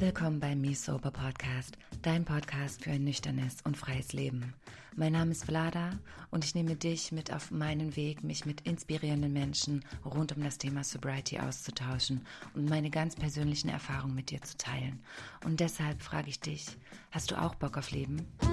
Willkommen 0.00 0.40
beim 0.40 0.60
Me 0.60 0.74
Sober 0.74 1.12
Podcast, 1.12 1.78
dein 2.02 2.24
Podcast 2.24 2.82
für 2.82 2.90
ein 2.90 3.04
nüchternes 3.04 3.58
und 3.62 3.76
freies 3.76 4.12
Leben. 4.12 4.54
Mein 4.96 5.12
Name 5.12 5.30
ist 5.30 5.44
Vlada 5.44 5.90
und 6.32 6.44
ich 6.44 6.56
nehme 6.56 6.74
dich 6.74 7.12
mit 7.12 7.32
auf 7.32 7.52
meinen 7.52 7.94
Weg, 7.94 8.24
mich 8.24 8.44
mit 8.44 8.62
inspirierenden 8.62 9.32
Menschen 9.32 9.84
rund 10.04 10.36
um 10.36 10.42
das 10.42 10.58
Thema 10.58 10.82
Sobriety 10.82 11.38
auszutauschen 11.38 12.26
und 12.54 12.68
meine 12.68 12.90
ganz 12.90 13.14
persönlichen 13.14 13.68
Erfahrungen 13.68 14.16
mit 14.16 14.30
dir 14.30 14.42
zu 14.42 14.56
teilen. 14.56 14.98
Und 15.44 15.60
deshalb 15.60 16.02
frage 16.02 16.28
ich 16.28 16.40
dich, 16.40 16.66
hast 17.12 17.30
du 17.30 17.40
auch 17.40 17.54
Bock 17.54 17.78
auf 17.78 17.92
Leben? 17.92 18.26
Ooh, 18.42 18.48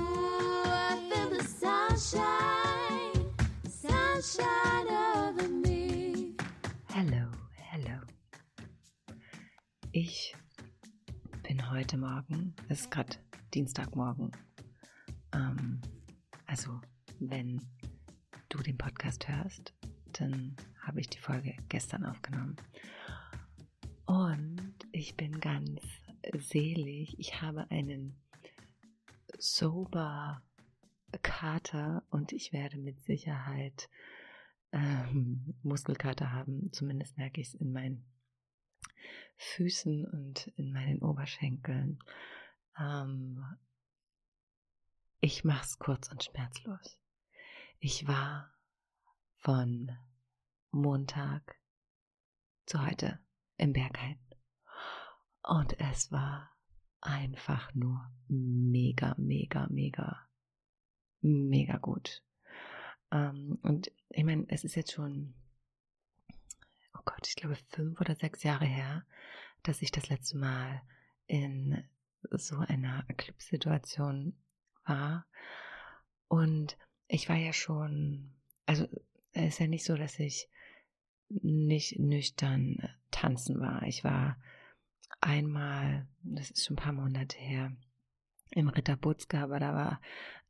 I 0.67 1.11
feel 1.11 1.39
the 1.39 1.43
sunshine, 1.47 3.33
sunshine 3.65 4.54
Ich 10.07 10.35
bin 11.41 11.71
heute 11.71 11.97
Morgen, 11.97 12.55
es 12.69 12.81
ist 12.81 12.91
gerade 12.91 13.17
Dienstagmorgen, 13.55 14.31
ähm, 15.33 15.81
also 16.45 16.79
wenn 17.19 17.59
du 18.49 18.59
den 18.59 18.77
Podcast 18.77 19.27
hörst, 19.27 19.73
dann 20.13 20.55
habe 20.83 20.99
ich 20.99 21.09
die 21.09 21.17
Folge 21.17 21.55
gestern 21.69 22.05
aufgenommen. 22.05 22.55
Und 24.05 24.75
ich 24.91 25.17
bin 25.17 25.39
ganz 25.39 25.81
selig. 26.37 27.17
Ich 27.17 27.41
habe 27.41 27.71
einen 27.71 28.15
sober 29.39 30.43
Kater 31.23 32.03
und 32.11 32.31
ich 32.31 32.53
werde 32.53 32.77
mit 32.77 33.01
Sicherheit 33.01 33.89
ähm, 34.71 35.55
Muskelkater 35.63 36.31
haben. 36.31 36.71
Zumindest 36.73 37.17
merke 37.17 37.41
ich 37.41 37.47
es 37.47 37.53
in 37.55 37.71
meinen 37.71 38.05
Füßen 39.37 40.05
und 40.05 40.47
in 40.55 40.71
meinen 40.71 41.01
Oberschenkeln. 41.01 41.99
Ähm, 42.79 43.43
ich 45.19 45.43
mache 45.43 45.65
es 45.65 45.79
kurz 45.79 46.11
und 46.11 46.23
schmerzlos. 46.23 46.99
Ich 47.79 48.07
war 48.07 48.53
von 49.37 49.91
Montag 50.71 51.59
zu 52.65 52.85
heute 52.85 53.19
im 53.57 53.73
Berghain. 53.73 54.19
Und 55.43 55.79
es 55.79 56.11
war 56.11 56.51
einfach 57.01 57.73
nur 57.75 58.11
mega, 58.27 59.15
mega, 59.17 59.67
mega, 59.69 60.27
mega 61.21 61.77
gut. 61.77 62.23
Ähm, 63.11 63.59
und 63.61 63.91
ich 64.09 64.23
meine, 64.23 64.45
es 64.47 64.63
ist 64.63 64.75
jetzt 64.75 64.93
schon, 64.93 65.35
Gott, 67.05 67.27
ich 67.27 67.35
glaube 67.35 67.55
fünf 67.55 67.99
oder 68.01 68.15
sechs 68.15 68.43
Jahre 68.43 68.65
her, 68.65 69.05
dass 69.63 69.81
ich 69.81 69.91
das 69.91 70.09
letzte 70.09 70.37
Mal 70.37 70.81
in 71.27 71.83
so 72.31 72.57
einer 72.57 73.03
Clubsituation 73.17 74.35
war. 74.85 75.25
Und 76.27 76.77
ich 77.07 77.29
war 77.29 77.35
ja 77.35 77.53
schon, 77.53 78.33
also 78.65 78.87
es 79.33 79.53
ist 79.53 79.59
ja 79.59 79.67
nicht 79.67 79.85
so, 79.85 79.95
dass 79.95 80.19
ich 80.19 80.49
nicht 81.29 81.99
nüchtern 81.99 82.89
tanzen 83.11 83.59
war. 83.59 83.83
Ich 83.83 84.03
war 84.03 84.37
einmal, 85.21 86.07
das 86.23 86.51
ist 86.51 86.65
schon 86.65 86.77
ein 86.77 86.83
paar 86.83 86.93
Monate 86.93 87.37
her, 87.37 87.75
im 88.51 88.69
Ritter 88.69 88.95
Butzke, 88.95 89.39
aber 89.39 89.59
da 89.59 89.73
war, 89.73 90.01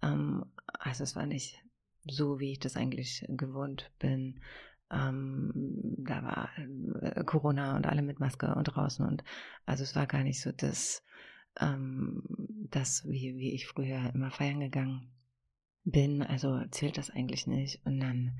ähm, 0.01 0.45
also 0.67 1.03
es 1.03 1.15
war 1.15 1.25
nicht 1.25 1.63
so, 2.07 2.39
wie 2.39 2.51
ich 2.51 2.59
das 2.59 2.75
eigentlich 2.75 3.25
gewohnt 3.29 3.91
bin. 3.99 4.41
Ähm, 4.91 5.51
da 5.97 6.23
war 6.23 6.49
äh, 6.57 7.23
Corona 7.23 7.75
und 7.75 7.87
alle 7.87 8.01
mit 8.01 8.19
Maske 8.19 8.53
und 8.53 8.65
draußen 8.65 9.05
und 9.05 9.23
also 9.65 9.83
es 9.83 9.95
war 9.95 10.05
gar 10.05 10.23
nicht 10.23 10.41
so 10.41 10.51
das, 10.51 11.03
ähm, 11.59 12.23
das 12.69 13.03
wie, 13.07 13.35
wie 13.37 13.53
ich 13.53 13.67
früher 13.67 14.13
immer 14.13 14.29
feiern 14.29 14.59
gegangen 14.59 15.11
bin, 15.85 16.23
also 16.23 16.59
zählt 16.71 16.97
das 16.97 17.09
eigentlich 17.09 17.47
nicht. 17.47 17.85
Und 17.85 17.99
dann 17.99 18.37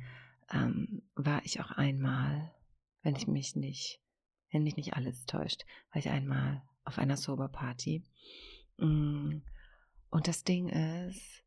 ähm, 0.52 1.04
war 1.16 1.46
ich 1.46 1.62
auch 1.62 1.72
einmal, 1.72 2.52
wenn 3.04 3.16
ich 3.16 3.28
mich 3.28 3.56
nicht, 3.56 4.02
wenn 4.52 4.64
mich 4.64 4.76
nicht 4.76 4.96
alles 4.96 5.26
täuscht, 5.26 5.66
war 5.92 6.00
ich 6.00 6.10
einmal 6.10 6.64
auf 6.84 6.98
einer 6.98 7.18
Sober 7.18 7.48
Party. 7.48 8.04
Mm, 8.78 9.42
und 10.10 10.28
das 10.28 10.44
Ding 10.44 10.70
ist, 10.70 11.44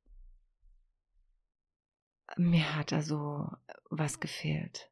mir 2.37 2.77
hat 2.77 2.93
da 2.93 3.03
so 3.03 3.49
was 3.91 4.21
gefehlt. 4.21 4.91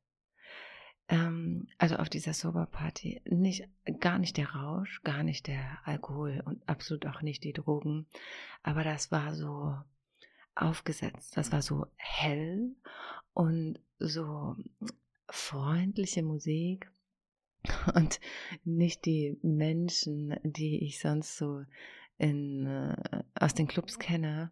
Ähm, 1.09 1.69
also 1.79 1.97
auf 1.97 2.09
dieser 2.09 2.35
Sober 2.35 2.67
Party 2.67 3.21
nicht, 3.25 3.69
gar 4.01 4.19
nicht 4.19 4.37
der 4.37 4.51
Rausch, 4.51 5.03
gar 5.03 5.23
nicht 5.23 5.47
der 5.47 5.79
Alkohol 5.85 6.43
und 6.45 6.69
absolut 6.69 7.07
auch 7.07 7.23
nicht 7.23 7.45
die 7.45 7.53
Drogen, 7.53 8.07
aber 8.63 8.83
das 8.83 9.13
war 9.13 9.35
so 9.35 9.77
aufgesetzt, 10.57 11.37
das 11.37 11.53
war 11.53 11.63
so 11.63 11.87
hell 11.97 12.75
und 13.35 13.79
so 13.99 14.57
freundliche 15.29 16.23
Musik 16.23 16.91
und 17.95 18.21
nicht 18.65 19.05
die 19.05 19.39
Menschen, 19.43 20.37
die 20.43 20.85
ich 20.85 20.99
sonst 20.99 21.37
so 21.37 21.65
in, 22.19 22.67
äh, 22.67 23.23
aus 23.35 23.55
den 23.55 23.69
Clubs 23.69 23.99
kenne. 23.99 24.51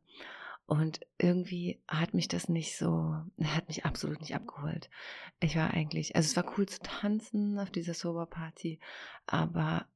Und 0.67 1.01
irgendwie 1.19 1.83
hat 1.87 2.15
mich 2.15 2.29
das 2.29 2.49
nicht 2.49 2.77
so, 2.79 3.17
hat 3.43 3.69
mich 3.69 3.85
absolut 3.85 4.21
nicht 4.21 4.35
abgeholt. 4.35 4.89
Ich 5.41 5.57
war 5.57 5.73
eigentlich, 5.73 6.17
also 6.17 6.27
es 6.27 6.37
war 6.37 6.57
cool 6.57 6.67
zu 6.67 6.81
tanzen 6.81 7.59
auf 7.59 7.71
dieser 7.71 7.95
Sober 7.95 8.27
Party, 8.27 8.81
aber 9.27 9.87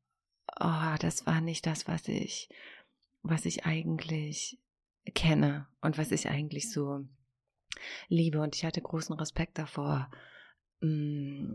oh, 0.61 0.95
das 1.01 1.27
war 1.27 1.41
nicht 1.41 1.67
das, 1.67 1.89
was 1.89 2.07
ich, 2.09 2.51
was 3.23 3.47
ich 3.47 3.65
eigentlich 3.65 4.59
kenne 5.15 5.67
und 5.81 5.97
was 5.97 6.13
ich 6.13 6.29
eigentlich 6.29 6.71
so 6.71 7.07
liebe. 8.09 8.41
Und 8.41 8.55
ich 8.55 8.65
hatte 8.65 8.83
großen 8.83 9.17
Respekt 9.17 9.57
davor, 9.57 10.11
mm, 10.81 11.55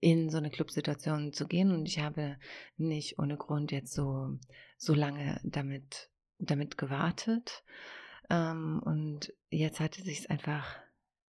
in 0.00 0.30
so 0.30 0.38
eine 0.38 0.50
Clubsituation 0.50 1.32
zu 1.32 1.46
gehen. 1.46 1.70
Und 1.70 1.86
ich 1.86 2.00
habe 2.00 2.36
nicht 2.76 3.18
ohne 3.20 3.36
Grund 3.36 3.70
jetzt 3.70 3.92
so, 3.94 4.38
so 4.76 4.94
lange 4.94 5.40
damit 5.44 6.10
damit 6.42 6.78
gewartet. 6.78 7.64
Ähm, 8.30 8.80
und 8.84 9.32
jetzt 9.50 9.80
hatte 9.80 10.02
sich 10.02 10.20
es 10.20 10.30
einfach 10.30 10.80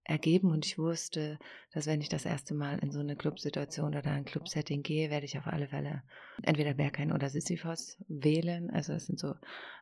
ergeben 0.08 0.50
und 0.50 0.64
ich 0.64 0.78
wusste, 0.78 1.38
dass 1.72 1.86
wenn 1.86 2.00
ich 2.00 2.08
das 2.08 2.24
erste 2.24 2.54
Mal 2.54 2.78
in 2.78 2.90
so 2.90 2.98
eine 2.98 3.14
Clubsituation 3.14 3.94
oder 3.94 4.10
ein 4.10 4.24
Clubsetting 4.24 4.82
gehe, 4.82 5.10
werde 5.10 5.26
ich 5.26 5.36
auf 5.36 5.46
alle 5.46 5.68
Fälle 5.68 6.02
entweder 6.42 6.74
Berghain 6.74 7.12
oder 7.12 7.28
Sisyphos 7.28 7.98
wählen. 8.08 8.70
Also 8.70 8.94
das 8.94 9.06
sind 9.06 9.18
so 9.18 9.34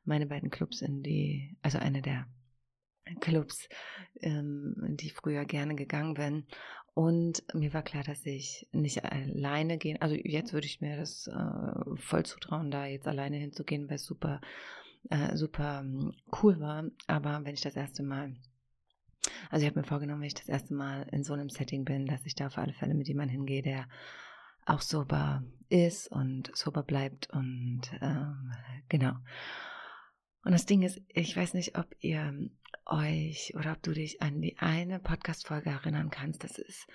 meine 0.04 0.26
beiden 0.26 0.50
Clubs, 0.50 0.82
in 0.82 1.02
die, 1.04 1.56
also 1.62 1.78
eine 1.78 2.02
der 2.02 2.26
Clubs, 3.20 3.68
ähm, 4.20 4.74
die 5.00 5.10
früher 5.10 5.44
gerne 5.44 5.76
gegangen 5.76 6.14
bin. 6.14 6.46
Und 6.92 7.44
mir 7.54 7.72
war 7.72 7.82
klar, 7.82 8.02
dass 8.02 8.24
ich 8.26 8.66
nicht 8.72 9.04
alleine 9.04 9.78
gehen, 9.78 10.00
also 10.00 10.16
jetzt 10.16 10.52
würde 10.52 10.66
ich 10.66 10.80
mir 10.80 10.96
das 10.96 11.28
äh, 11.28 11.96
voll 11.96 12.24
zutrauen, 12.24 12.70
da 12.70 12.86
jetzt 12.86 13.06
alleine 13.06 13.36
hinzugehen, 13.36 13.88
es 13.90 14.04
super 14.04 14.40
äh, 15.10 15.36
super 15.36 15.80
ähm, 15.80 16.12
cool 16.42 16.60
war. 16.60 16.84
Aber 17.06 17.44
wenn 17.44 17.54
ich 17.54 17.60
das 17.60 17.76
erste 17.76 18.02
Mal, 18.02 18.34
also 19.50 19.64
ich 19.64 19.70
habe 19.70 19.80
mir 19.80 19.86
vorgenommen, 19.86 20.20
wenn 20.20 20.28
ich 20.28 20.34
das 20.34 20.48
erste 20.48 20.74
Mal 20.74 21.06
in 21.12 21.24
so 21.24 21.32
einem 21.32 21.50
Setting 21.50 21.84
bin, 21.84 22.06
dass 22.06 22.26
ich 22.26 22.34
da 22.34 22.46
auf 22.46 22.58
alle 22.58 22.72
Fälle 22.72 22.94
mit 22.94 23.08
jemandem 23.08 23.38
hingehe, 23.38 23.62
der 23.62 23.88
auch 24.64 24.80
sober 24.80 25.44
ist 25.68 26.08
und 26.10 26.54
sober 26.56 26.82
bleibt 26.82 27.30
und 27.30 27.82
ähm, 28.00 28.52
genau. 28.88 29.14
Und 30.44 30.52
das 30.52 30.66
Ding 30.66 30.82
ist, 30.82 31.00
ich 31.08 31.36
weiß 31.36 31.54
nicht, 31.54 31.76
ob 31.76 31.86
ihr 32.00 32.32
euch 32.84 33.52
oder 33.56 33.72
ob 33.72 33.82
du 33.82 33.92
dich 33.92 34.22
an 34.22 34.40
die 34.40 34.58
eine 34.58 35.00
Podcast-Folge 35.00 35.70
erinnern 35.70 36.10
kannst. 36.10 36.44
Das 36.44 36.58
ist 36.58 36.86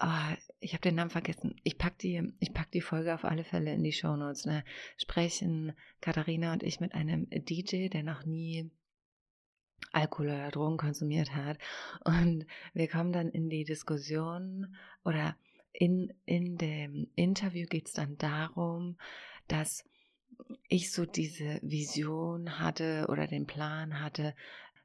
oh, 0.00 0.34
ich 0.60 0.72
habe 0.72 0.82
den 0.82 0.94
Namen 0.94 1.10
vergessen. 1.10 1.56
Ich 1.62 1.78
pack 1.78 1.98
die, 1.98 2.32
ich 2.40 2.52
pack 2.52 2.70
die 2.70 2.80
Folge 2.80 3.14
auf 3.14 3.24
alle 3.24 3.44
Fälle 3.44 3.72
in 3.72 3.82
die 3.82 3.92
Shownotes. 3.92 4.46
Ne? 4.46 4.64
Sprechen 4.96 5.72
Katharina 6.00 6.52
und 6.52 6.62
ich 6.62 6.80
mit 6.80 6.94
einem 6.94 7.26
DJ, 7.30 7.88
der 7.88 8.02
noch 8.02 8.24
nie 8.24 8.70
Alkohol 9.92 10.26
oder 10.26 10.50
Drogen 10.50 10.76
konsumiert 10.76 11.34
hat. 11.34 11.58
Und 12.04 12.46
wir 12.74 12.88
kommen 12.88 13.12
dann 13.12 13.28
in 13.30 13.48
die 13.48 13.64
Diskussion 13.64 14.76
oder 15.04 15.36
in, 15.72 16.12
in 16.26 16.56
dem 16.58 17.08
Interview 17.14 17.66
geht 17.66 17.86
es 17.86 17.92
dann 17.92 18.16
darum, 18.18 18.96
dass 19.48 19.84
ich 20.68 20.92
so 20.92 21.06
diese 21.06 21.60
Vision 21.62 22.58
hatte 22.58 23.06
oder 23.08 23.26
den 23.26 23.46
Plan 23.46 24.00
hatte, 24.00 24.34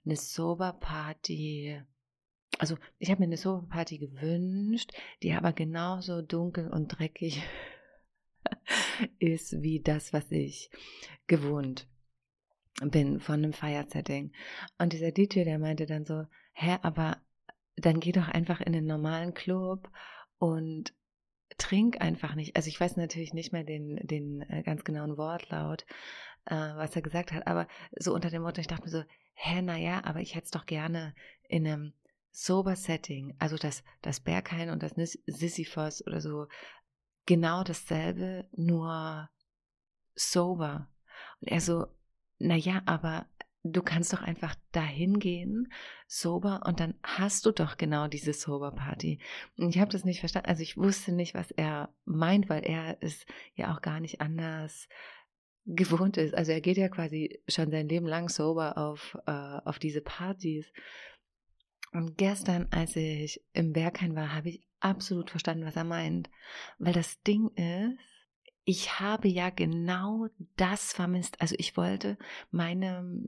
eine 0.06 0.16
Sober 0.16 0.74
Party 0.74 1.82
also 2.60 2.78
ich 3.00 3.10
habe 3.10 3.20
mir 3.20 3.28
eine 3.28 3.38
Sofa-Party 3.38 3.98
gewünscht, 3.98 4.92
die 5.24 5.34
aber 5.34 5.54
genauso 5.54 6.22
dunkel 6.22 6.70
und 6.70 6.88
dreckig 6.88 7.44
ist 9.20 9.62
wie 9.62 9.82
das, 9.82 10.14
was 10.14 10.32
ich 10.32 10.70
gewohnt 11.28 11.88
bin 12.82 13.20
von 13.20 13.36
einem 13.36 13.54
Feiersetting. 13.54 14.32
Und 14.78 14.94
dieser 14.94 15.12
DJ, 15.12 15.44
der 15.44 15.60
meinte 15.60 15.86
dann 15.86 16.06
so, 16.06 16.26
hä, 16.54 16.78
aber 16.82 17.22
dann 17.76 18.00
geh 18.00 18.12
doch 18.12 18.28
einfach 18.28 18.62
in 18.62 18.74
den 18.74 18.86
normalen 18.86 19.34
Club 19.34 19.90
und 20.38 20.94
trink 21.58 22.02
einfach 22.02 22.36
nicht. 22.36 22.56
Also 22.56 22.68
ich 22.68 22.80
weiß 22.80 22.98
natürlich 22.98 23.34
nicht 23.34 23.54
mehr 23.54 23.64
den, 23.64 23.96
den 24.08 24.42
äh, 24.50 24.64
ganz 24.64 24.84
genauen 24.84 25.18
Wortlaut, 25.18 25.86
äh, 26.46 26.56
was 26.56 26.96
er 26.96 27.02
gesagt 27.02 27.32
hat, 27.32 27.48
aber 27.48 27.68
so 27.98 28.14
unter 28.14 28.30
dem 28.30 28.42
Motto, 28.42 28.62
ich 28.62 28.68
dachte 28.68 28.84
mir 28.84 28.90
so, 28.90 29.04
hä, 29.34 29.62
naja, 29.62 30.04
aber 30.04 30.22
ich 30.22 30.36
hätte 30.36 30.46
es 30.46 30.52
doch 30.52 30.66
gerne 30.66 31.14
in 31.48 31.68
einem 31.68 31.94
sober 32.36 32.76
Setting, 32.76 33.34
also 33.40 33.56
das, 33.56 33.82
das 34.02 34.20
Berghain 34.20 34.70
und 34.70 34.84
das 34.84 34.94
Sisyphos 35.26 36.06
oder 36.06 36.20
so, 36.20 36.48
genau 37.26 37.64
dasselbe, 37.64 38.46
nur 38.52 39.30
sober. 40.16 40.90
Und 41.40 41.48
er 41.48 41.62
so, 41.62 41.88
naja, 42.38 42.82
aber 42.86 43.26
du 43.64 43.82
kannst 43.82 44.12
doch 44.12 44.22
einfach 44.22 44.54
dahin 44.74 45.20
gehen, 45.20 45.72
sober, 46.08 46.64
und 46.66 46.82
dann 46.82 46.96
hast 47.04 47.46
du 47.46 47.52
doch 47.52 47.78
genau 47.78 48.10
diese 48.10 48.34
Sober-Party. 48.34 49.20
Und 49.58 49.70
ich 49.70 49.80
habe 49.80 49.92
das 49.92 50.04
nicht 50.04 50.20
verstanden. 50.20 50.50
Also 50.50 50.62
ich 50.62 50.76
wusste 50.76 51.14
nicht, 51.14 51.36
was 51.36 51.52
er 51.52 51.96
meint, 52.04 52.50
weil 52.50 52.66
er 52.66 52.98
es 53.00 53.26
ja 53.56 53.74
auch 53.74 53.82
gar 53.82 54.02
nicht 54.02 54.20
anders 54.20 54.90
gewohnt 55.66 56.18
ist. 56.18 56.36
Also 56.36 56.52
er 56.52 56.62
geht 56.62 56.78
ja 56.78 56.90
quasi 56.90 57.42
schon 57.48 57.72
sein 57.72 57.88
Leben 57.88 58.06
lang 58.06 58.28
sober 58.28 58.78
auf, 58.78 59.18
äh, 59.26 59.32
auf 59.32 59.80
diese 59.80 60.02
Partys. 60.02 60.72
Und 61.96 62.18
gestern, 62.18 62.68
als 62.72 62.98
ich 62.98 63.42
im 63.54 63.72
Berghain 63.72 64.18
war, 64.18 64.34
habe 64.34 64.50
ich 64.50 64.68
absolut 64.82 65.30
verstanden, 65.30 65.66
was 65.66 65.78
er 65.78 65.86
meint. 65.86 66.30
Weil 66.78 66.92
das 66.92 67.22
Ding 67.22 67.48
ist, 67.56 67.98
ich 68.66 69.00
habe 69.00 69.30
ja 69.30 69.50
genau 69.50 70.28
das 70.58 70.92
vermisst. 70.92 71.40
Also 71.40 71.56
ich 71.58 71.78
wollte 71.78 72.18
meine, 72.52 73.24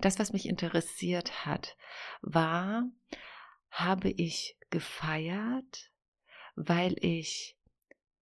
das, 0.00 0.20
was 0.20 0.32
mich 0.32 0.48
interessiert 0.48 1.44
hat, 1.44 1.76
war, 2.22 2.84
habe 3.68 4.10
ich 4.10 4.58
gefeiert, 4.70 5.90
weil 6.54 6.94
ich 7.00 7.58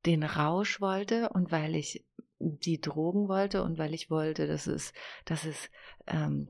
den 0.06 0.22
Rausch 0.22 0.80
wollte 0.80 1.28
und 1.28 1.52
weil 1.52 1.76
ich 1.76 2.02
die 2.38 2.80
Drogen 2.80 3.28
wollte 3.28 3.62
und 3.62 3.76
weil 3.76 3.92
ich 3.92 4.08
wollte, 4.08 4.46
dass 4.46 4.66
es, 4.66 4.94
dass 5.26 5.44
es 5.44 5.68
ähm, 6.06 6.48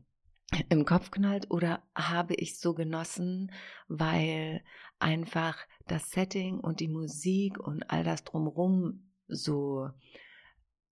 im 0.68 0.84
Kopf 0.84 1.10
knallt 1.10 1.50
oder 1.50 1.82
habe 1.94 2.34
ich 2.34 2.58
so 2.58 2.74
genossen, 2.74 3.52
weil 3.88 4.62
einfach 4.98 5.58
das 5.86 6.10
Setting 6.10 6.60
und 6.60 6.80
die 6.80 6.88
Musik 6.88 7.58
und 7.58 7.90
all 7.90 8.04
das 8.04 8.24
drumherum 8.24 9.10
so, 9.28 9.88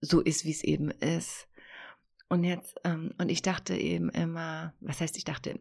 so 0.02 0.22
ist, 0.22 0.46
wie 0.46 0.52
es 0.52 0.64
eben 0.64 0.92
ist. 0.92 1.48
Und 2.30 2.44
jetzt, 2.44 2.80
ähm, 2.84 3.14
und 3.18 3.30
ich 3.30 3.42
dachte 3.42 3.76
eben 3.76 4.10
immer, 4.10 4.74
was 4.80 5.02
heißt, 5.02 5.18
ich 5.18 5.26
dachte, 5.26 5.60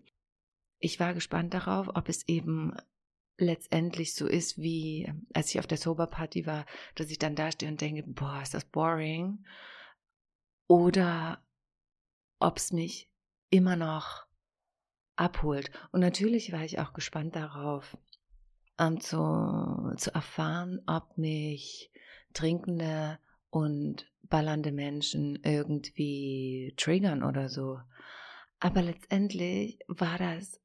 ich 0.79 1.01
war 1.01 1.15
gespannt 1.15 1.55
darauf, 1.55 1.89
ob 1.95 2.09
es 2.09 2.29
eben 2.29 2.77
letztendlich 3.39 4.15
so 4.15 4.27
ist, 4.27 4.59
wie 4.59 5.13
als 5.33 5.51
ich 5.51 5.59
auf 5.59 5.67
der 5.67 5.79
Sober 5.79 6.07
Party 6.07 6.47
war, 6.47 6.67
dass 6.95 7.11
ich 7.11 7.19
dann 7.19 7.37
da 7.37 7.51
stehe 7.51 7.71
und 7.71 7.81
denke, 7.81 8.03
boah, 8.05 8.43
ist 8.43 8.55
das 8.55 8.65
boring. 8.65 9.45
Oder 10.67 11.43
ob 12.39 12.59
es 12.59 12.73
mich 12.73 13.11
immer 13.51 13.77
noch 13.77 14.27
abholt. 15.17 15.71
Und 15.91 16.01
natürlich 16.01 16.53
war 16.53 16.65
ich 16.65 16.79
auch 16.79 16.93
gespannt 16.93 17.37
darauf, 17.37 17.97
ähm, 18.79 19.01
zu, 19.01 19.93
zu 19.97 20.15
erfahren, 20.15 20.81
ob 20.87 21.19
mich 21.19 21.91
trinkende 22.33 23.19
und 23.51 24.07
ballernde 24.23 24.73
Menschen 24.73 25.37
irgendwie 25.43 26.75
triggern 26.77 27.23
oder 27.23 27.49
so. 27.49 27.81
Aber 28.61 28.83
letztendlich 28.83 29.79
war 29.89 30.19
das, 30.19 30.61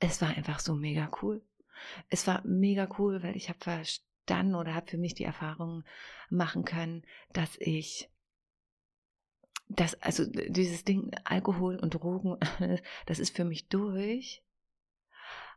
es 0.00 0.20
war 0.20 0.30
einfach 0.30 0.60
so 0.60 0.74
mega 0.74 1.10
cool. 1.22 1.42
Es 2.08 2.26
war 2.26 2.42
mega 2.46 2.88
cool, 2.98 3.22
weil 3.22 3.36
ich 3.36 3.48
habe 3.48 3.58
verstanden 3.58 4.54
oder 4.54 4.74
habe 4.74 4.90
für 4.90 4.98
mich 4.98 5.14
die 5.14 5.24
Erfahrung 5.24 5.84
machen 6.30 6.64
können, 6.64 7.02
dass 7.32 7.56
ich 7.58 8.08
das, 9.76 9.94
also 10.02 10.24
dieses 10.26 10.84
Ding 10.84 11.10
Alkohol 11.24 11.76
und 11.76 11.94
Drogen, 11.94 12.36
das 13.06 13.18
ist 13.18 13.36
für 13.36 13.44
mich 13.44 13.68
durch. 13.68 14.42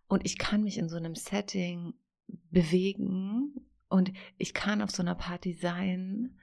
Und 0.07 0.25
ich 0.25 0.37
kann 0.37 0.63
mich 0.63 0.77
in 0.77 0.89
so 0.89 0.97
einem 0.97 1.15
Setting 1.15 1.93
bewegen 2.51 3.53
und 3.89 4.11
ich 4.37 4.53
kann 4.53 4.81
auf 4.81 4.91
so 4.91 5.01
einer 5.01 5.15
Party 5.15 5.53
sein 5.53 6.37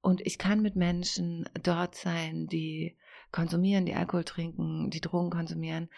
und 0.00 0.20
ich 0.26 0.38
kann 0.38 0.62
mit 0.62 0.76
Menschen 0.76 1.48
dort 1.62 1.94
sein, 1.94 2.46
die 2.46 2.96
konsumieren, 3.32 3.86
die 3.86 3.94
Alkohol 3.94 4.24
trinken, 4.24 4.90
die 4.90 5.00
Drogen 5.00 5.30
konsumieren 5.30 5.88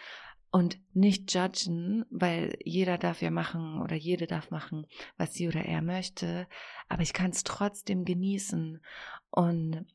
und 0.51 0.79
nicht 0.93 1.33
judgen, 1.33 2.05
weil 2.09 2.57
jeder 2.63 2.97
darf 2.97 3.21
ja 3.21 3.31
machen 3.31 3.81
oder 3.81 3.95
jede 3.95 4.27
darf 4.27 4.51
machen, 4.51 4.85
was 5.17 5.33
sie 5.33 5.47
oder 5.47 5.63
er 5.63 5.81
möchte, 5.81 6.47
aber 6.89 7.03
ich 7.03 7.13
kann 7.13 7.31
es 7.31 7.43
trotzdem 7.43 8.03
genießen 8.03 8.81
und 9.29 9.85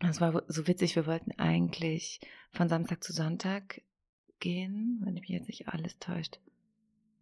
das 0.00 0.20
war 0.20 0.42
so 0.48 0.66
witzig, 0.66 0.96
wir 0.96 1.06
wollten 1.06 1.32
eigentlich 1.38 2.20
von 2.52 2.68
Samstag 2.68 3.04
zu 3.04 3.12
Sonntag 3.12 3.82
gehen, 4.40 5.00
wenn 5.04 5.14
mich 5.14 5.28
jetzt 5.28 5.48
nicht 5.48 5.68
alles 5.68 5.98
täuscht. 5.98 6.40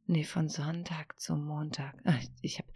Nee, 0.07 0.25
von 0.25 0.49
Sonntag 0.49 1.21
zu 1.21 1.37
Montag. 1.37 1.95
Ich 2.41 2.59
habe 2.59 2.69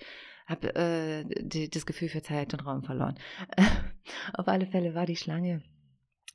hab, 0.47 0.65
äh, 0.77 1.25
das 1.69 1.87
Gefühl 1.87 2.09
für 2.09 2.23
Zeit 2.23 2.53
und 2.53 2.67
Raum 2.67 2.83
verloren. 2.83 3.19
Auf 4.35 4.49
alle 4.49 4.67
Fälle 4.67 4.95
war 4.95 5.07
die 5.07 5.17
Schlange 5.17 5.63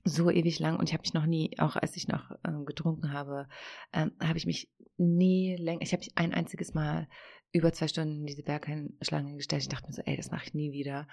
so 0.06 0.32
ewig 0.32 0.60
lang 0.60 0.80
und 0.80 0.88
ich 0.88 0.94
habe 0.94 1.02
mich 1.02 1.14
noch 1.14 1.26
nie, 1.26 1.52
auch 1.60 1.76
als 1.76 1.98
ich 1.98 2.08
noch 2.08 2.32
äh, 2.44 2.64
getrunken 2.66 3.12
habe, 3.12 3.48
ähm, 3.92 4.14
habe 4.22 4.38
ich 4.38 4.46
mich 4.46 4.72
nie 4.96 5.58
länger, 5.58 5.82
ich 5.82 5.92
habe 5.92 6.00
mich 6.00 6.18
ein 6.18 6.34
einziges 6.34 6.74
Mal 6.74 7.08
über 7.52 7.74
zwei 7.74 7.88
Stunden 7.88 8.22
in 8.22 8.26
diese 8.26 8.44
Berghain-Schlange 8.44 9.36
gestellt. 9.36 9.64
Ich 9.64 9.70
dachte 9.70 9.88
mir 9.88 9.94
so, 9.94 10.02
ey, 10.04 10.16
das 10.16 10.32
mache 10.32 10.46
ich 10.46 10.54
nie 10.54 10.72
wieder. 10.72 11.08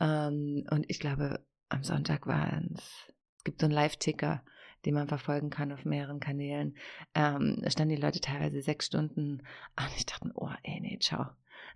Ähm, 0.00 0.66
und 0.70 0.84
ich 0.88 1.00
glaube, 1.00 1.44
am 1.68 1.82
Sonntag 1.82 2.26
war 2.26 2.62
es, 2.74 3.12
es 3.38 3.44
gibt 3.44 3.60
so 3.60 3.66
einen 3.66 3.74
Live-Ticker, 3.74 4.42
den 4.84 4.94
man 4.94 5.08
verfolgen 5.08 5.50
kann 5.50 5.72
auf 5.72 5.84
mehreren 5.84 6.20
Kanälen. 6.20 6.76
Ähm, 7.14 7.62
standen 7.68 7.96
die 7.96 8.00
Leute 8.00 8.20
teilweise 8.20 8.62
sechs 8.62 8.86
Stunden 8.86 9.42
an. 9.74 9.88
Ich 9.96 10.06
dachte, 10.06 10.30
oh, 10.34 10.50
ey, 10.62 10.80
nee, 10.80 10.98
ciao. 11.00 11.26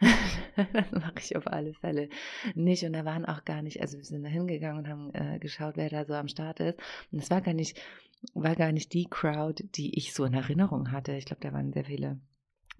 das 0.72 0.92
mache 0.92 1.18
ich 1.18 1.36
auf 1.36 1.46
alle 1.46 1.74
Fälle 1.74 2.08
nicht. 2.54 2.84
Und 2.84 2.92
da 2.92 3.04
waren 3.04 3.26
auch 3.26 3.44
gar 3.44 3.62
nicht, 3.62 3.80
also 3.80 3.98
wir 3.98 4.04
sind 4.04 4.22
da 4.22 4.28
hingegangen 4.28 4.78
und 4.78 4.88
haben 4.88 5.14
äh, 5.14 5.38
geschaut, 5.38 5.76
wer 5.76 5.90
da 5.90 6.04
so 6.04 6.14
am 6.14 6.28
Start 6.28 6.60
ist. 6.60 6.78
Und 7.10 7.18
es 7.18 7.30
war 7.30 7.40
gar 7.40 7.54
nicht, 7.54 7.80
war 8.34 8.54
gar 8.54 8.72
nicht 8.72 8.92
die 8.92 9.06
Crowd, 9.10 9.62
die 9.74 9.96
ich 9.98 10.14
so 10.14 10.24
in 10.24 10.34
Erinnerung 10.34 10.92
hatte. 10.92 11.12
Ich 11.12 11.26
glaube, 11.26 11.42
da 11.42 11.52
waren 11.52 11.72
sehr 11.72 11.84
viele 11.84 12.20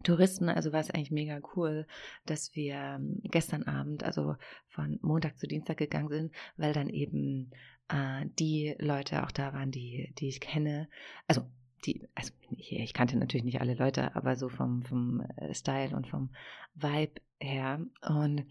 Touristen, 0.02 0.48
also 0.48 0.72
war 0.72 0.80
es 0.80 0.90
eigentlich 0.90 1.10
mega 1.10 1.40
cool, 1.54 1.86
dass 2.26 2.54
wir 2.54 2.74
ähm, 2.74 3.20
gestern 3.24 3.64
Abend, 3.64 4.02
also 4.02 4.36
von 4.68 4.98
Montag 5.02 5.38
zu 5.38 5.46
Dienstag 5.46 5.76
gegangen 5.76 6.08
sind, 6.08 6.34
weil 6.56 6.72
dann 6.72 6.88
eben 6.88 7.50
äh, 7.88 8.26
die 8.38 8.74
Leute 8.78 9.24
auch 9.24 9.30
da 9.30 9.52
waren, 9.52 9.70
die, 9.70 10.12
die 10.18 10.28
ich 10.28 10.40
kenne. 10.40 10.88
Also 11.26 11.42
die, 11.84 12.08
also 12.14 12.32
ich, 12.50 12.72
ich 12.72 12.94
kannte 12.94 13.16
natürlich 13.16 13.44
nicht 13.44 13.60
alle 13.60 13.74
Leute, 13.74 14.14
aber 14.16 14.36
so 14.36 14.48
vom, 14.48 14.82
vom 14.82 15.20
äh, 15.36 15.54
Style 15.54 15.94
und 15.94 16.06
vom 16.06 16.30
Vibe 16.74 17.20
her. 17.38 17.84
Und 18.06 18.46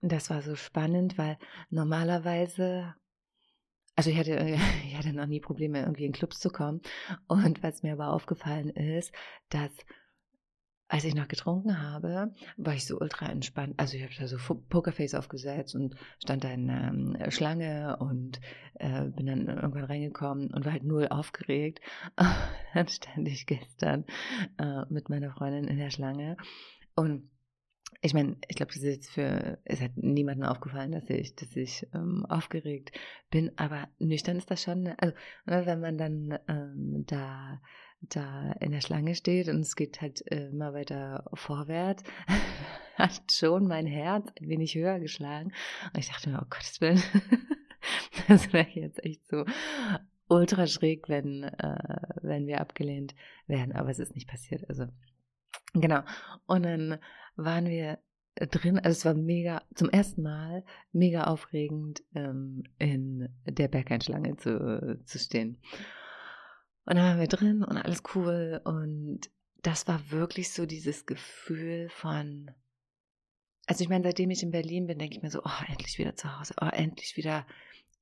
das 0.00 0.30
war 0.30 0.42
so 0.42 0.56
spannend, 0.56 1.18
weil 1.18 1.38
normalerweise 1.70 2.94
also 3.98 4.10
ich 4.10 4.16
hatte, 4.16 4.56
ich 4.86 4.96
hatte 4.96 5.12
noch 5.12 5.26
nie 5.26 5.40
Probleme, 5.40 5.80
irgendwie 5.80 6.04
in 6.04 6.12
Clubs 6.12 6.38
zu 6.38 6.50
kommen. 6.50 6.82
Und 7.26 7.62
was 7.64 7.82
mir 7.82 7.94
aber 7.94 8.12
aufgefallen 8.12 8.70
ist, 8.70 9.12
dass 9.48 9.72
als 10.88 11.04
ich 11.04 11.14
noch 11.14 11.28
getrunken 11.28 11.80
habe, 11.82 12.32
war 12.56 12.74
ich 12.74 12.86
so 12.86 12.98
ultra 12.98 13.26
entspannt. 13.26 13.74
Also 13.76 13.96
ich 13.96 14.02
habe 14.02 14.14
da 14.18 14.26
so 14.26 14.38
Pokerface 14.68 15.14
aufgesetzt 15.14 15.74
und 15.74 15.94
stand 16.22 16.44
da 16.44 16.50
in 16.50 16.66
der 16.66 16.88
ähm, 16.88 17.16
Schlange 17.30 17.98
und 17.98 18.40
äh, 18.74 19.04
bin 19.04 19.26
dann 19.26 19.48
irgendwann 19.48 19.84
reingekommen 19.84 20.52
und 20.52 20.64
war 20.64 20.72
halt 20.72 20.84
null 20.84 21.06
aufgeregt. 21.08 21.80
dann 22.74 22.88
stand 22.88 23.28
ich 23.28 23.46
gestern 23.46 24.04
äh, 24.58 24.82
mit 24.88 25.10
meiner 25.10 25.30
Freundin 25.30 25.64
in 25.64 25.76
der 25.76 25.90
Schlange 25.90 26.36
und 26.96 27.30
ich 28.00 28.14
meine, 28.14 28.36
ich 28.48 28.56
glaube, 28.56 28.72
das 28.72 28.82
ist 28.82 28.84
jetzt 28.84 29.10
für, 29.10 29.58
es 29.64 29.80
hat 29.80 29.96
niemandem 29.96 30.48
aufgefallen, 30.48 30.92
dass 30.92 31.08
ich, 31.10 31.34
dass 31.34 31.56
ich 31.56 31.86
ähm, 31.94 32.24
aufgeregt 32.26 32.92
bin, 33.30 33.50
aber 33.56 33.88
nüchtern 33.98 34.36
ist 34.36 34.50
das 34.50 34.62
schon, 34.62 34.86
also 34.98 35.14
ne, 35.46 35.66
wenn 35.66 35.80
man 35.80 35.98
dann 35.98 36.38
ähm, 36.48 37.04
da 37.06 37.60
da 38.00 38.52
in 38.60 38.72
der 38.72 38.80
Schlange 38.80 39.14
steht 39.14 39.48
und 39.48 39.60
es 39.60 39.76
geht 39.76 40.00
halt 40.00 40.30
äh, 40.30 40.48
immer 40.48 40.72
weiter 40.72 41.28
vorwärts, 41.34 42.04
hat 42.96 43.20
schon 43.30 43.66
mein 43.66 43.86
Herz 43.86 44.28
ein 44.40 44.48
wenig 44.48 44.74
höher 44.74 44.98
geschlagen. 45.00 45.52
Und 45.92 45.98
ich 45.98 46.08
dachte 46.08 46.30
mir, 46.30 46.40
oh 46.40 46.46
Gottes 46.48 46.80
Willen, 46.80 47.02
das 48.28 48.52
wäre 48.52 48.68
jetzt 48.70 49.04
echt 49.04 49.26
so 49.28 49.44
ultra 50.28 50.66
schräg, 50.66 51.08
wenn, 51.08 51.44
äh, 51.44 52.00
wenn 52.22 52.46
wir 52.46 52.60
abgelehnt 52.60 53.14
werden. 53.46 53.72
Aber 53.72 53.90
es 53.90 53.98
ist 53.98 54.14
nicht 54.14 54.28
passiert. 54.28 54.68
Also, 54.68 54.86
genau. 55.72 56.02
Und 56.46 56.64
dann 56.64 56.98
waren 57.36 57.66
wir 57.66 57.98
drin, 58.34 58.78
also 58.78 58.90
es 58.90 59.04
war 59.04 59.14
mega, 59.14 59.62
zum 59.74 59.88
ersten 59.90 60.22
Mal 60.22 60.64
mega 60.92 61.24
aufregend, 61.24 62.02
ähm, 62.14 62.64
in 62.78 63.28
der 63.44 63.68
Bergeinschlange 63.68 64.36
zu, 64.36 65.00
zu 65.04 65.18
stehen. 65.18 65.58
Und 66.88 66.96
dann 66.96 67.04
waren 67.04 67.20
wir 67.20 67.28
drin 67.28 67.62
und 67.62 67.76
alles 67.76 68.02
cool. 68.14 68.62
Und 68.64 69.20
das 69.60 69.86
war 69.86 70.10
wirklich 70.10 70.50
so 70.52 70.64
dieses 70.64 71.04
Gefühl 71.04 71.90
von, 71.90 72.50
also 73.66 73.82
ich 73.84 73.90
meine, 73.90 74.04
seitdem 74.04 74.30
ich 74.30 74.42
in 74.42 74.52
Berlin 74.52 74.86
bin, 74.86 74.98
denke 74.98 75.14
ich 75.14 75.22
mir 75.22 75.30
so, 75.30 75.42
oh, 75.44 75.64
endlich 75.68 75.98
wieder 75.98 76.16
zu 76.16 76.38
Hause, 76.38 76.54
oh, 76.62 76.68
endlich 76.72 77.18
wieder, 77.18 77.46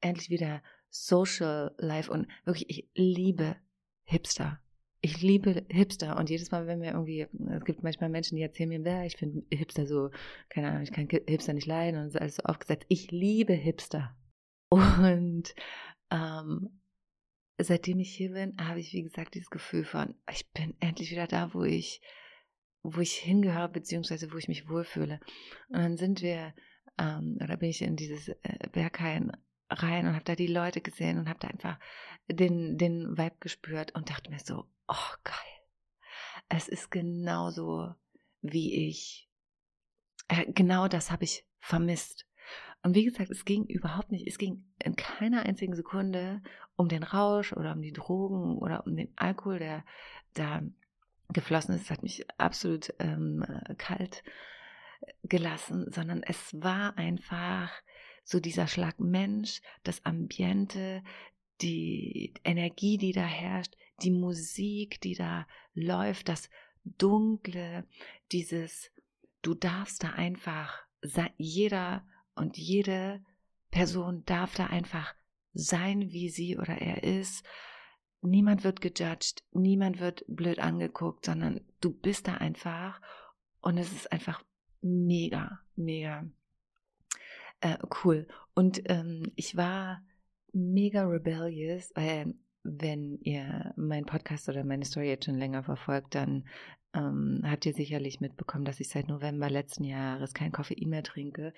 endlich 0.00 0.30
wieder 0.30 0.62
Social 0.88 1.74
Life 1.78 2.12
und 2.12 2.28
wirklich, 2.44 2.70
ich 2.70 2.88
liebe 2.94 3.56
Hipster. 4.04 4.60
Ich 5.00 5.20
liebe 5.20 5.66
Hipster 5.68 6.16
und 6.16 6.30
jedes 6.30 6.52
Mal, 6.52 6.68
wenn 6.68 6.80
wir 6.80 6.92
irgendwie, 6.92 7.26
es 7.50 7.64
gibt 7.64 7.82
manchmal 7.82 8.08
Menschen, 8.08 8.36
die 8.36 8.42
erzählen 8.42 8.68
mir, 8.68 9.04
ich 9.04 9.16
finde 9.16 9.44
Hipster 9.50 9.86
so, 9.86 10.10
keine 10.48 10.68
Ahnung, 10.68 10.82
ich 10.82 10.92
kann 10.92 11.08
Hipster 11.08 11.54
nicht 11.54 11.66
leiden 11.66 11.98
und 11.98 12.06
es 12.06 12.14
ist 12.14 12.20
alles 12.20 12.36
so 12.36 12.42
aufgesetzt. 12.44 12.86
Ich 12.88 13.10
liebe 13.10 13.52
Hipster. 13.52 14.16
Und 14.70 15.54
ähm, 16.12 16.80
seitdem 17.58 18.00
ich 18.00 18.14
hier 18.14 18.32
bin, 18.32 18.56
habe 18.58 18.80
ich, 18.80 18.92
wie 18.92 19.02
gesagt, 19.02 19.34
dieses 19.34 19.50
Gefühl 19.50 19.84
von, 19.84 20.14
ich 20.30 20.50
bin 20.50 20.74
endlich 20.80 21.10
wieder 21.10 21.26
da, 21.26 21.54
wo 21.54 21.64
ich, 21.64 22.00
wo 22.82 23.00
ich 23.00 23.14
hingehöre, 23.14 23.68
beziehungsweise 23.68 24.32
wo 24.32 24.36
ich 24.36 24.48
mich 24.48 24.68
wohlfühle. 24.68 25.20
Und 25.68 25.78
dann 25.78 25.96
sind 25.96 26.22
wir, 26.22 26.54
ähm, 26.98 27.38
oder 27.42 27.56
bin 27.56 27.70
ich 27.70 27.82
in 27.82 27.96
dieses 27.96 28.28
äh, 28.28 28.68
Berghain 28.72 29.32
rein 29.70 30.06
und 30.06 30.14
habe 30.14 30.24
da 30.24 30.36
die 30.36 30.46
Leute 30.46 30.80
gesehen 30.80 31.18
und 31.18 31.28
habe 31.28 31.40
da 31.40 31.48
einfach 31.48 31.78
den, 32.28 32.78
den 32.78 33.16
Vibe 33.16 33.36
gespürt 33.40 33.94
und 33.94 34.10
dachte 34.10 34.30
mir 34.30 34.38
so, 34.38 34.68
oh 34.88 35.14
geil. 35.24 35.34
Es 36.48 36.68
ist 36.68 36.90
genauso, 36.90 37.94
wie 38.42 38.88
ich, 38.88 39.28
äh, 40.28 40.50
genau 40.52 40.88
das 40.88 41.10
habe 41.10 41.24
ich 41.24 41.44
vermisst. 41.58 42.25
Und 42.82 42.94
wie 42.94 43.04
gesagt, 43.04 43.30
es 43.30 43.44
ging 43.44 43.64
überhaupt 43.64 44.12
nicht, 44.12 44.26
es 44.26 44.38
ging 44.38 44.64
in 44.82 44.96
keiner 44.96 45.44
einzigen 45.44 45.74
Sekunde 45.74 46.42
um 46.76 46.88
den 46.88 47.02
Rausch 47.02 47.52
oder 47.52 47.72
um 47.72 47.82
die 47.82 47.92
Drogen 47.92 48.58
oder 48.58 48.86
um 48.86 48.96
den 48.96 49.12
Alkohol, 49.16 49.58
der 49.58 49.84
da 50.34 50.62
geflossen 51.30 51.74
ist. 51.74 51.82
Es 51.82 51.90
hat 51.90 52.02
mich 52.02 52.24
absolut 52.38 52.94
ähm, 52.98 53.44
kalt 53.78 54.22
gelassen, 55.24 55.90
sondern 55.92 56.22
es 56.22 56.54
war 56.54 56.96
einfach 56.96 57.72
so 58.24 58.40
dieser 58.40 58.66
Schlag 58.66 58.98
Mensch, 58.98 59.60
das 59.84 60.04
Ambiente, 60.04 61.02
die 61.60 62.34
Energie, 62.44 62.98
die 62.98 63.12
da 63.12 63.24
herrscht, 63.24 63.74
die 64.02 64.10
Musik, 64.10 65.00
die 65.00 65.14
da 65.14 65.46
läuft, 65.74 66.28
das 66.28 66.50
Dunkle, 66.84 67.86
dieses, 68.32 68.90
du 69.42 69.54
darfst 69.54 70.04
da 70.04 70.10
einfach, 70.10 70.82
jeder 71.36 72.06
und 72.36 72.56
jede 72.56 73.24
Person 73.70 74.22
darf 74.26 74.54
da 74.54 74.66
einfach 74.66 75.14
sein, 75.52 76.12
wie 76.12 76.28
sie 76.28 76.56
oder 76.56 76.80
er 76.80 77.02
ist. 77.02 77.44
Niemand 78.22 78.64
wird 78.64 78.80
gejudged, 78.80 79.42
niemand 79.52 80.00
wird 80.00 80.24
blöd 80.28 80.58
angeguckt, 80.58 81.26
sondern 81.26 81.60
du 81.80 81.92
bist 81.92 82.28
da 82.28 82.34
einfach 82.34 83.00
und 83.60 83.78
es 83.78 83.92
ist 83.92 84.12
einfach 84.12 84.42
mega, 84.80 85.60
mega 85.74 86.24
äh, 87.60 87.78
cool. 88.04 88.26
Und 88.54 88.82
ähm, 88.86 89.32
ich 89.36 89.56
war 89.56 90.02
mega 90.52 91.04
rebellious, 91.04 91.92
weil 91.94 92.34
wenn 92.62 93.18
ihr 93.20 93.72
meinen 93.76 94.06
Podcast 94.06 94.48
oder 94.48 94.64
meine 94.64 94.84
Story 94.84 95.08
jetzt 95.08 95.26
schon 95.26 95.38
länger 95.38 95.62
verfolgt, 95.62 96.14
dann 96.14 96.48
ähm, 96.94 97.42
habt 97.44 97.66
ihr 97.66 97.74
sicherlich 97.74 98.20
mitbekommen, 98.20 98.64
dass 98.64 98.80
ich 98.80 98.88
seit 98.88 99.08
November 99.08 99.50
letzten 99.50 99.84
Jahres 99.84 100.34
kein 100.34 100.52
Koffein 100.52 100.88
mehr 100.88 101.02
trinke. 101.02 101.52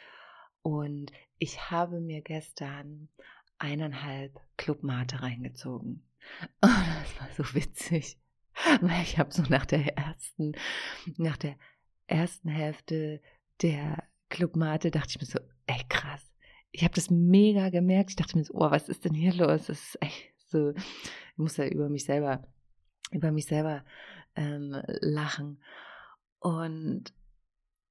Und 0.68 1.12
ich 1.38 1.70
habe 1.70 1.98
mir 1.98 2.20
gestern 2.20 3.08
eineinhalb 3.56 4.38
Club 4.58 4.82
Mate 4.82 5.22
reingezogen. 5.22 6.06
Und 6.60 6.60
das 6.60 7.20
war 7.20 7.28
so 7.34 7.54
witzig, 7.54 8.18
weil 8.82 9.02
ich 9.02 9.18
habe 9.18 9.32
so 9.32 9.42
nach 9.48 9.64
der 9.64 9.96
ersten, 9.96 10.52
nach 11.16 11.38
der 11.38 11.56
ersten 12.06 12.50
Hälfte 12.50 13.22
der 13.62 14.04
Club 14.28 14.56
Mate 14.56 14.90
dachte 14.90 15.08
ich 15.08 15.20
mir 15.20 15.26
so, 15.26 15.40
ey 15.66 15.80
krass. 15.88 16.30
Ich 16.70 16.84
habe 16.84 16.94
das 16.94 17.08
mega 17.08 17.70
gemerkt. 17.70 18.10
Ich 18.10 18.16
dachte 18.16 18.36
mir 18.36 18.44
so, 18.44 18.52
oh, 18.52 18.70
was 18.70 18.90
ist 18.90 19.06
denn 19.06 19.14
hier 19.14 19.32
los? 19.32 19.68
Das 19.68 19.78
ist 19.78 20.02
echt 20.02 20.34
so, 20.48 20.72
ich 20.72 21.38
muss 21.38 21.56
ja 21.56 21.66
über 21.66 21.88
mich 21.88 22.04
selber, 22.04 22.46
über 23.10 23.32
mich 23.32 23.46
selber 23.46 23.86
ähm, 24.36 24.76
lachen. 25.00 25.62
Und 26.40 27.14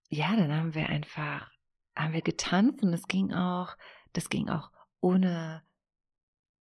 ja, 0.10 0.36
dann 0.36 0.54
haben 0.54 0.76
wir 0.76 0.88
einfach, 0.90 1.52
haben 1.98 2.14
wir 2.14 2.22
getanzt 2.22 2.84
und 2.84 2.94
es 2.94 3.08
ging 3.08 3.34
auch, 3.34 3.76
das 4.14 4.30
ging 4.30 4.50
auch 4.50 4.72
ohne 5.02 5.64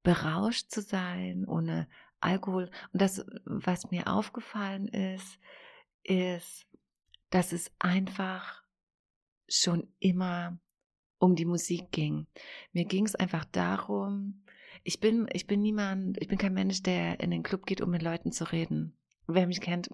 berauscht 0.02 0.70
zu 0.70 0.82
sein, 0.82 1.46
ohne 1.46 1.88
Alkohol. 2.20 2.70
Und 2.92 3.02
das, 3.02 3.24
was 3.44 3.90
mir 3.90 4.08
aufgefallen 4.08 4.88
ist, 4.88 5.38
ist, 6.02 6.66
dass 7.30 7.52
es 7.52 7.70
einfach 7.78 8.62
schon 9.48 9.92
immer 9.98 10.58
um 11.18 11.34
die 11.34 11.44
Musik 11.44 11.90
ging. 11.92 12.26
Mir 12.72 12.84
ging 12.84 13.04
es 13.04 13.14
einfach 13.14 13.44
darum, 13.46 14.44
ich 14.84 15.00
bin, 15.00 15.28
ich 15.32 15.46
bin 15.46 15.60
niemand, 15.62 16.20
ich 16.20 16.28
bin 16.28 16.38
kein 16.38 16.54
Mensch, 16.54 16.82
der 16.82 17.20
in 17.20 17.30
den 17.30 17.42
Club 17.42 17.66
geht, 17.66 17.80
um 17.80 17.90
mit 17.90 18.02
Leuten 18.02 18.30
zu 18.30 18.44
reden. 18.52 18.96
Wer 19.26 19.46
mich 19.46 19.60
kennt, 19.60 19.90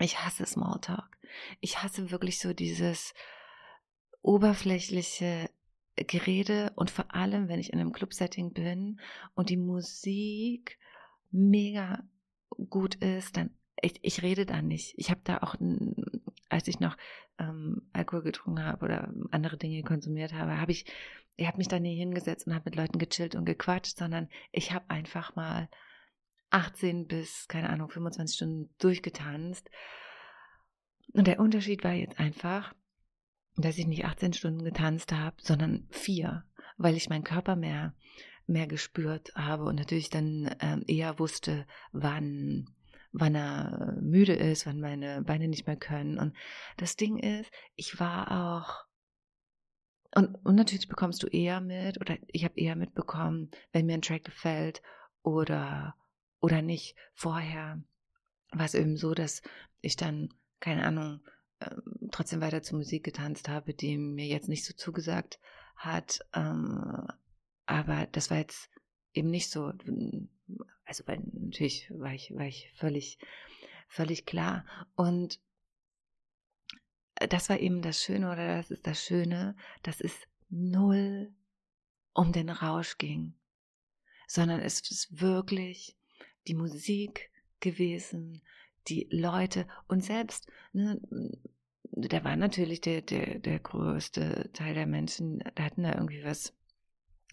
ich 0.00 0.24
hasse 0.24 0.44
Smalltalk. 0.44 1.16
Ich 1.60 1.82
hasse 1.82 2.10
wirklich 2.10 2.40
so 2.40 2.52
dieses 2.52 3.14
oberflächliche 4.24 5.50
Gerede 5.96 6.72
und 6.74 6.90
vor 6.90 7.14
allem, 7.14 7.48
wenn 7.48 7.60
ich 7.60 7.72
in 7.72 7.78
einem 7.78 7.92
Club-Setting 7.92 8.52
bin 8.52 9.00
und 9.34 9.50
die 9.50 9.56
Musik 9.56 10.78
mega 11.30 12.02
gut 12.68 12.96
ist, 12.96 13.36
dann 13.36 13.50
ich, 13.80 13.98
ich 14.02 14.22
rede 14.22 14.46
da 14.46 14.62
nicht. 14.62 14.94
Ich 14.96 15.10
habe 15.10 15.20
da 15.24 15.38
auch, 15.38 15.56
als 16.48 16.68
ich 16.68 16.80
noch 16.80 16.96
ähm, 17.38 17.82
Alkohol 17.92 18.22
getrunken 18.22 18.64
habe 18.64 18.84
oder 18.84 19.12
andere 19.30 19.58
Dinge 19.58 19.82
konsumiert 19.82 20.32
habe, 20.32 20.58
habe 20.58 20.72
ich, 20.72 20.86
ich 21.36 21.46
habe 21.46 21.58
mich 21.58 21.68
da 21.68 21.78
nie 21.78 21.96
hingesetzt 21.96 22.46
und 22.46 22.54
habe 22.54 22.70
mit 22.70 22.76
Leuten 22.76 22.98
gechillt 22.98 23.34
und 23.34 23.44
gequatscht, 23.44 23.98
sondern 23.98 24.28
ich 24.52 24.72
habe 24.72 24.88
einfach 24.88 25.36
mal 25.36 25.68
18 26.50 27.06
bis, 27.06 27.46
keine 27.48 27.68
Ahnung, 27.68 27.90
25 27.90 28.36
Stunden 28.36 28.74
durchgetanzt. 28.78 29.68
Und 31.12 31.26
der 31.26 31.40
Unterschied 31.40 31.84
war 31.84 31.92
jetzt 31.92 32.18
einfach, 32.18 32.74
dass 33.56 33.78
ich 33.78 33.86
nicht 33.86 34.04
18 34.04 34.32
Stunden 34.32 34.64
getanzt 34.64 35.12
habe, 35.12 35.36
sondern 35.40 35.86
vier, 35.90 36.44
weil 36.76 36.96
ich 36.96 37.08
meinen 37.08 37.24
Körper 37.24 37.56
mehr, 37.56 37.94
mehr 38.46 38.66
gespürt 38.66 39.32
habe 39.34 39.64
und 39.64 39.76
natürlich 39.76 40.10
dann 40.10 40.54
ähm, 40.60 40.84
eher 40.86 41.18
wusste, 41.18 41.66
wann 41.92 42.66
wann 43.16 43.36
er 43.36 43.96
müde 44.00 44.32
ist, 44.32 44.66
wann 44.66 44.80
meine 44.80 45.22
Beine 45.22 45.46
nicht 45.46 45.68
mehr 45.68 45.76
können. 45.76 46.18
Und 46.18 46.34
das 46.78 46.96
Ding 46.96 47.16
ist, 47.16 47.48
ich 47.76 48.00
war 48.00 48.32
auch 48.32 48.86
und, 50.14 50.36
und 50.44 50.54
natürlich 50.54 50.88
bekommst 50.88 51.22
du 51.22 51.26
eher 51.26 51.60
mit, 51.60 52.00
oder 52.00 52.16
ich 52.28 52.44
habe 52.44 52.58
eher 52.58 52.76
mitbekommen, 52.76 53.50
wenn 53.72 53.86
mir 53.86 53.94
ein 53.94 54.02
Track 54.02 54.24
gefällt 54.24 54.80
oder, 55.22 55.96
oder 56.40 56.62
nicht. 56.62 56.96
Vorher 57.14 57.82
war 58.52 58.64
es 58.64 58.74
eben 58.74 58.96
so, 58.96 59.14
dass 59.14 59.42
ich 59.80 59.96
dann, 59.96 60.32
keine 60.60 60.86
Ahnung, 60.86 61.20
ähm, 61.70 62.10
trotzdem 62.10 62.40
weiter 62.40 62.62
zur 62.62 62.78
Musik 62.78 63.04
getanzt 63.04 63.48
habe, 63.48 63.74
die 63.74 63.96
mir 63.96 64.26
jetzt 64.26 64.48
nicht 64.48 64.64
so 64.64 64.74
zugesagt 64.74 65.40
hat. 65.76 66.20
Ähm, 66.34 67.06
aber 67.66 68.06
das 68.12 68.30
war 68.30 68.38
jetzt 68.38 68.70
eben 69.12 69.30
nicht 69.30 69.50
so 69.50 69.72
also 70.84 71.06
weil 71.06 71.22
natürlich 71.32 71.90
war 71.90 72.12
ich, 72.12 72.34
war 72.34 72.46
ich 72.46 72.70
völlig, 72.76 73.18
völlig 73.88 74.26
klar. 74.26 74.64
Und 74.94 75.40
äh, 77.16 77.28
das 77.28 77.48
war 77.48 77.58
eben 77.58 77.82
das 77.82 78.02
Schöne 78.02 78.30
oder 78.30 78.56
das 78.56 78.70
ist 78.70 78.86
das 78.86 79.02
Schöne, 79.02 79.56
dass 79.82 80.00
es 80.00 80.14
null 80.50 81.32
um 82.12 82.32
den 82.32 82.48
Rausch 82.48 82.98
ging, 82.98 83.34
sondern 84.28 84.60
es 84.60 84.80
ist 84.90 85.20
wirklich 85.20 85.96
die 86.46 86.54
Musik 86.54 87.30
gewesen, 87.60 88.42
die 88.86 89.08
Leute 89.10 89.66
und 89.88 90.04
selbst, 90.04 90.46
ne, 90.72 91.00
da 91.96 92.24
war 92.24 92.36
natürlich 92.36 92.80
der, 92.80 93.02
der, 93.02 93.38
der 93.38 93.58
größte 93.60 94.50
Teil 94.52 94.74
der 94.74 94.86
Menschen, 94.86 95.42
da 95.54 95.64
hatten 95.64 95.84
da 95.84 95.92
irgendwie 95.92 96.24
was, 96.24 96.54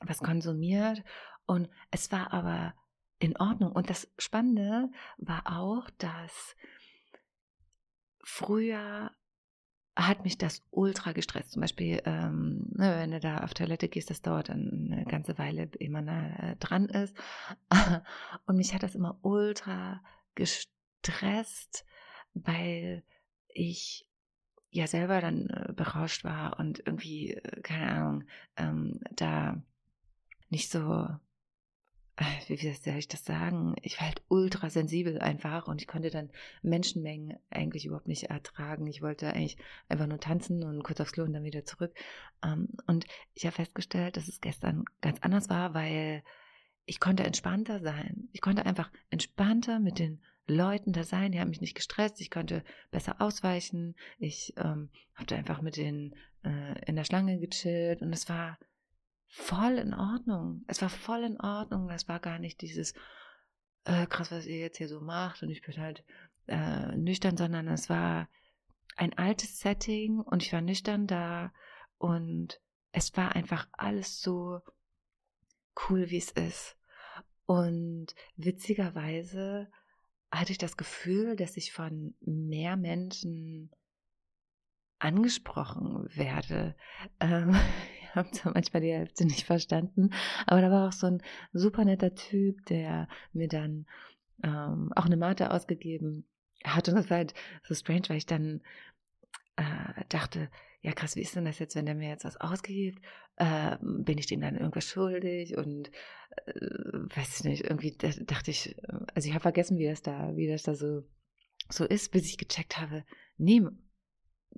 was 0.02 0.20
konsumiert 0.20 1.04
und 1.46 1.70
es 1.90 2.12
war 2.12 2.32
aber 2.32 2.74
in 3.20 3.38
Ordnung. 3.38 3.72
Und 3.72 3.90
das 3.90 4.12
Spannende 4.18 4.90
war 5.18 5.44
auch, 5.46 5.90
dass 5.98 6.56
früher 8.24 9.12
hat 9.96 10.24
mich 10.24 10.38
das 10.38 10.64
ultra 10.72 11.12
gestresst. 11.12 11.52
Zum 11.52 11.62
Beispiel, 11.62 12.02
ähm, 12.06 12.68
ne, 12.72 12.96
wenn 12.98 13.12
du 13.12 13.20
da 13.20 13.40
auf 13.40 13.54
Toilette 13.54 13.90
gehst, 13.90 14.10
das 14.10 14.22
dauert 14.22 14.50
dann 14.50 14.90
eine 14.92 15.06
ganze 15.06 15.38
Weile, 15.38 15.70
ehe 15.80 15.90
man 15.90 16.08
da 16.08 16.56
dran 16.60 16.86
ist. 16.86 17.16
Und 18.46 18.56
mich 18.56 18.74
hat 18.74 18.84
das 18.84 18.96
immer 18.96 19.20
ultra 19.22 20.02
gestresst, 20.36 21.86
weil 22.34 23.04
ich 23.50 24.08
ja 24.72 24.88
selber 24.88 25.22
dann 25.22 25.48
äh, 25.50 25.74
berauscht 25.74 26.24
war 26.24 26.60
und 26.60 26.80
irgendwie, 26.86 27.34
äh, 27.36 27.62
keine 27.62 27.92
Ahnung, 27.92 28.24
ähm, 28.58 29.00
da 29.16 29.62
nicht 30.50 30.72
so 30.72 31.10
wie 32.48 32.74
soll 32.74 32.98
ich 32.98 33.08
das 33.08 33.24
sagen? 33.26 33.76
Ich 33.82 34.00
war 34.00 34.08
halt 34.08 34.22
ultra 34.28 34.70
sensibel 34.70 35.20
einfach 35.20 35.68
und 35.68 35.82
ich 35.82 35.88
konnte 35.88 36.10
dann 36.10 36.30
Menschenmengen 36.62 37.38
eigentlich 37.50 37.86
überhaupt 37.86 38.08
nicht 38.08 38.24
ertragen. 38.24 38.86
Ich 38.88 39.02
wollte 39.02 39.34
eigentlich 39.34 39.58
einfach 39.90 40.08
nur 40.08 40.20
tanzen 40.20 40.64
und 40.64 40.84
kurz 40.84 41.00
aufs 41.00 41.14
Klo 41.14 41.24
und 41.24 41.34
dann 41.34 41.44
wieder 41.44 41.66
zurück. 41.66 41.94
Ähm, 42.44 42.70
und 42.88 43.06
ich 43.34 43.46
habe 43.46 43.56
festgestellt, 43.56 44.18
dass 44.18 44.28
es 44.28 44.42
gestern 44.42 44.86
ganz 45.02 45.20
anders 45.22 45.50
war, 45.50 45.74
weil 45.74 46.24
ich 46.86 47.00
konnte 47.00 47.24
entspannter 47.24 47.80
sein. 47.80 48.30
Ich 48.32 48.42
konnte 48.42 48.66
einfach 48.66 48.92
entspannter 49.10 49.80
mit 49.80 50.00
den 50.00 50.22
Leuten 50.48 50.94
da 50.94 51.04
sein. 51.04 51.32
Die 51.32 51.40
haben 51.40 51.50
mich 51.50 51.62
nicht 51.62 51.76
gestresst. 51.76 52.20
Ich 52.22 52.32
konnte 52.32 52.64
besser 52.90 53.22
ausweichen. 53.22 53.96
Ich 54.18 54.54
ähm, 54.58 54.90
habe 55.16 55.28
da 55.28 55.36
einfach 55.36 55.62
mit 55.62 55.78
denen 55.78 56.16
äh, 56.44 56.86
in 56.86 56.96
der 56.96 57.04
Schlange 57.04 57.40
gechillt 57.40 58.02
und 58.02 58.12
es 58.12 58.28
war 58.28 58.58
voll 59.28 59.78
in 59.78 59.94
Ordnung. 59.94 60.64
Es 60.68 60.82
war 60.82 60.90
voll 60.90 61.24
in 61.24 61.40
Ordnung. 61.40 61.90
Es 61.90 62.08
war 62.08 62.20
gar 62.20 62.40
nicht 62.40 62.62
dieses 62.62 62.94
äh, 63.86 64.06
krass, 64.08 64.32
was 64.32 64.46
ihr 64.46 64.60
jetzt 64.60 64.78
hier 64.78 64.88
so 64.88 65.02
macht 65.02 65.42
und 65.44 65.50
ich 65.50 65.62
bin 65.62 65.78
halt 65.78 66.04
äh, 66.48 66.96
nüchtern, 66.96 67.38
sondern 67.38 67.68
es 67.68 67.90
war 67.90 68.28
ein 68.96 69.18
altes 69.18 69.60
Setting 69.60 70.20
und 70.20 70.44
ich 70.44 70.54
war 70.54 70.62
nüchtern 70.62 71.08
da 71.08 71.54
und 71.98 72.60
es 72.92 73.16
war 73.16 73.36
einfach 73.36 73.68
alles 73.72 74.22
so 74.22 74.60
cool, 75.90 76.10
wie 76.10 76.18
es 76.18 76.32
ist. 76.32 76.78
Und 77.46 78.16
witzigerweise 78.38 79.70
hatte 80.32 80.52
ich 80.52 80.58
das 80.58 80.78
Gefühl, 80.78 81.36
dass 81.36 81.58
ich 81.58 81.74
von 81.74 82.16
mehr 82.22 82.78
Menschen 82.78 83.72
angesprochen 85.00 86.08
werde. 86.16 86.76
Ähm, 87.20 87.56
ich 88.02 88.16
habe 88.16 88.32
zwar 88.32 88.54
manchmal 88.54 88.82
die 88.82 88.94
Hälfte 88.94 89.26
nicht 89.26 89.46
verstanden, 89.46 90.12
aber 90.46 90.62
da 90.62 90.72
war 90.72 90.88
auch 90.88 90.94
so 90.94 91.08
ein 91.08 91.22
super 91.54 91.84
netter 91.84 92.14
Typ, 92.16 92.66
der 92.68 93.08
mir 93.34 93.48
dann 93.48 93.86
ähm, 94.44 94.92
auch 94.96 95.06
eine 95.06 95.18
Mate 95.18 95.52
ausgegeben 95.52 96.26
hat. 96.64 96.88
Und 96.88 96.96
das 96.96 97.10
war 97.10 97.18
halt 97.18 97.34
so 97.64 97.76
strange, 97.76 98.04
weil 98.08 98.18
ich 98.18 98.26
dann 98.26 98.62
äh, 99.56 100.06
dachte, 100.10 100.50
ja 100.82 100.92
krass, 100.94 101.16
wie 101.16 101.22
ist 101.22 101.36
denn 101.36 101.46
das 101.46 101.60
jetzt, 101.60 101.76
wenn 101.76 101.86
der 101.86 101.96
mir 101.96 102.10
jetzt 102.10 102.26
was 102.26 102.38
ausgibt? 102.38 103.04
Äh, 103.38 103.78
bin 103.82 104.18
ich 104.18 104.28
dem 104.28 104.42
dann 104.42 104.58
irgendwas 104.58 104.86
schuldig? 104.86 105.58
Und 105.58 105.92
äh, 106.46 106.54
weiß 106.54 107.40
ich 107.40 107.44
nicht, 107.44 107.64
irgendwie 107.64 107.96
dachte 108.26 108.52
ich, 108.52 108.76
also 109.14 109.28
ich 109.28 109.34
habe 109.34 109.42
vergessen, 109.42 109.78
wie 109.78 109.88
das 109.88 110.02
da, 110.02 110.36
wie 110.36 110.48
das 110.48 110.64
da 110.64 110.76
so, 110.76 111.04
so 111.70 111.86
ist, 111.86 112.12
bis 112.12 112.26
ich 112.26 112.38
gecheckt 112.38 112.80
habe, 112.80 113.04
nee, 113.38 113.62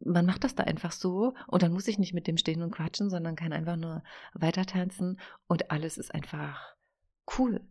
man 0.03 0.25
macht 0.25 0.43
das 0.43 0.55
da 0.55 0.63
einfach 0.63 0.91
so 0.91 1.33
und 1.47 1.61
dann 1.61 1.71
muss 1.71 1.87
ich 1.87 1.99
nicht 1.99 2.13
mit 2.13 2.27
dem 2.27 2.37
stehen 2.37 2.63
und 2.63 2.71
quatschen, 2.71 3.09
sondern 3.09 3.35
kann 3.35 3.53
einfach 3.53 3.75
nur 3.75 4.03
weiter 4.33 4.65
tanzen 4.65 5.19
und 5.47 5.71
alles 5.71 5.97
ist 5.97 6.13
einfach 6.13 6.75
cool. 7.37 7.61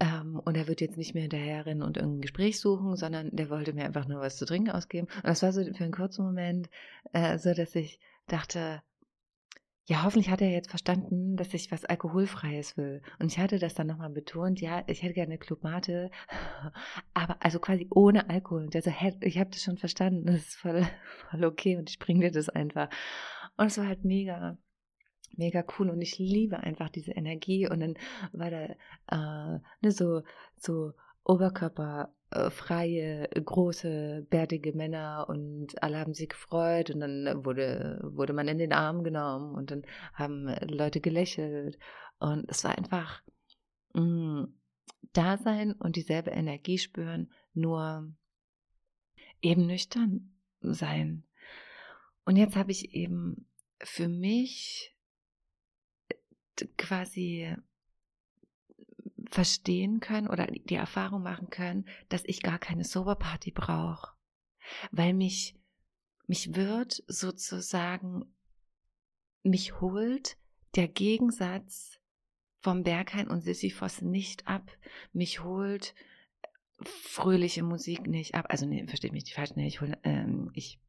Ähm, 0.00 0.40
und 0.44 0.56
er 0.56 0.68
wird 0.68 0.80
jetzt 0.80 0.96
nicht 0.96 1.14
mehr 1.14 1.22
hinterherrennen 1.22 1.82
und 1.82 1.96
irgendein 1.96 2.22
Gespräch 2.22 2.60
suchen, 2.60 2.96
sondern 2.96 3.30
der 3.34 3.50
wollte 3.50 3.72
mir 3.72 3.84
einfach 3.84 4.08
nur 4.08 4.20
was 4.20 4.36
zu 4.36 4.46
trinken 4.46 4.70
ausgeben. 4.70 5.08
Und 5.16 5.26
das 5.26 5.42
war 5.42 5.52
so 5.52 5.62
für 5.62 5.84
einen 5.84 5.92
kurzen 5.92 6.24
Moment 6.24 6.70
äh, 7.12 7.38
so, 7.38 7.54
dass 7.54 7.74
ich 7.74 8.00
dachte, 8.26 8.82
ja, 9.84 10.04
hoffentlich 10.04 10.30
hat 10.30 10.40
er 10.40 10.50
jetzt 10.50 10.70
verstanden, 10.70 11.36
dass 11.36 11.52
ich 11.54 11.72
was 11.72 11.84
Alkoholfreies 11.84 12.76
will. 12.76 13.02
Und 13.18 13.32
ich 13.32 13.38
hatte 13.38 13.58
das 13.58 13.74
dann 13.74 13.88
nochmal 13.88 14.10
betont, 14.10 14.60
ja, 14.60 14.84
ich 14.86 15.02
hätte 15.02 15.14
gerne 15.14 15.32
eine 15.32 15.38
Clubmate, 15.38 16.10
aber 17.14 17.36
also 17.40 17.58
quasi 17.58 17.88
ohne 17.90 18.30
Alkohol. 18.30 18.64
Und 18.64 18.74
er 18.74 18.82
so, 18.82 18.90
hey, 18.90 19.14
ich 19.20 19.38
habe 19.38 19.50
das 19.50 19.62
schon 19.62 19.78
verstanden, 19.78 20.26
das 20.26 20.36
ist 20.36 20.56
voll, 20.56 20.86
voll 21.30 21.44
okay 21.44 21.76
und 21.76 21.90
ich 21.90 21.98
bringe 21.98 22.20
dir 22.20 22.30
das 22.30 22.48
einfach. 22.48 22.88
Und 23.56 23.66
es 23.66 23.78
war 23.78 23.88
halt 23.88 24.04
mega, 24.04 24.56
mega 25.36 25.64
cool 25.78 25.90
und 25.90 26.00
ich 26.00 26.18
liebe 26.18 26.58
einfach 26.58 26.88
diese 26.88 27.12
Energie 27.12 27.68
und 27.68 27.80
dann 27.80 27.94
war 28.32 28.50
da 28.50 28.64
äh, 28.64 29.60
ne, 29.80 29.90
so, 29.90 30.22
so 30.56 30.92
oberkörperfreie, 31.24 33.28
große, 33.28 34.26
bärtige 34.28 34.72
Männer 34.72 35.26
und 35.28 35.80
alle 35.82 35.98
haben 35.98 36.14
sich 36.14 36.28
gefreut 36.28 36.90
und 36.90 37.00
dann 37.00 37.44
wurde, 37.44 38.00
wurde 38.02 38.32
man 38.32 38.48
in 38.48 38.58
den 38.58 38.72
Arm 38.72 39.04
genommen 39.04 39.54
und 39.54 39.70
dann 39.70 39.82
haben 40.14 40.48
Leute 40.68 41.00
gelächelt 41.00 41.78
und 42.18 42.44
es 42.48 42.64
war 42.64 42.76
einfach 42.76 43.22
mm, 43.94 44.44
da 45.12 45.38
sein 45.38 45.72
und 45.72 45.96
dieselbe 45.96 46.30
Energie 46.30 46.78
spüren, 46.78 47.30
nur 47.54 48.12
eben 49.40 49.66
nüchtern 49.66 50.32
sein. 50.60 51.24
Und 52.24 52.36
jetzt 52.36 52.56
habe 52.56 52.70
ich 52.70 52.94
eben 52.94 53.48
für 53.82 54.08
mich 54.08 54.91
quasi 56.76 57.54
verstehen 59.30 60.00
können 60.00 60.28
oder 60.28 60.46
die 60.46 60.74
Erfahrung 60.74 61.22
machen 61.22 61.48
können, 61.48 61.86
dass 62.08 62.24
ich 62.26 62.42
gar 62.42 62.58
keine 62.58 62.84
Soberparty 62.84 63.50
brauche, 63.50 64.12
weil 64.90 65.14
mich 65.14 65.56
mich 66.26 66.54
wird 66.54 67.02
sozusagen 67.08 68.24
mich 69.42 69.80
holt 69.80 70.36
der 70.76 70.88
Gegensatz 70.88 71.98
vom 72.60 72.84
Berghain 72.84 73.28
und 73.28 73.40
Sisyphos 73.40 74.02
nicht 74.02 74.46
ab, 74.46 74.70
mich 75.12 75.42
holt 75.42 75.94
fröhliche 76.84 77.62
Musik 77.62 78.06
nicht 78.06 78.34
ab. 78.34 78.46
Also 78.48 78.66
nee, 78.66 78.86
versteht 78.86 79.12
mich 79.12 79.24
nicht 79.24 79.34
falsch, 79.34 79.52
nee, 79.56 79.66
ich 79.66 79.80
hol, 79.80 79.96
ähm, 80.04 80.50
ich 80.54 80.80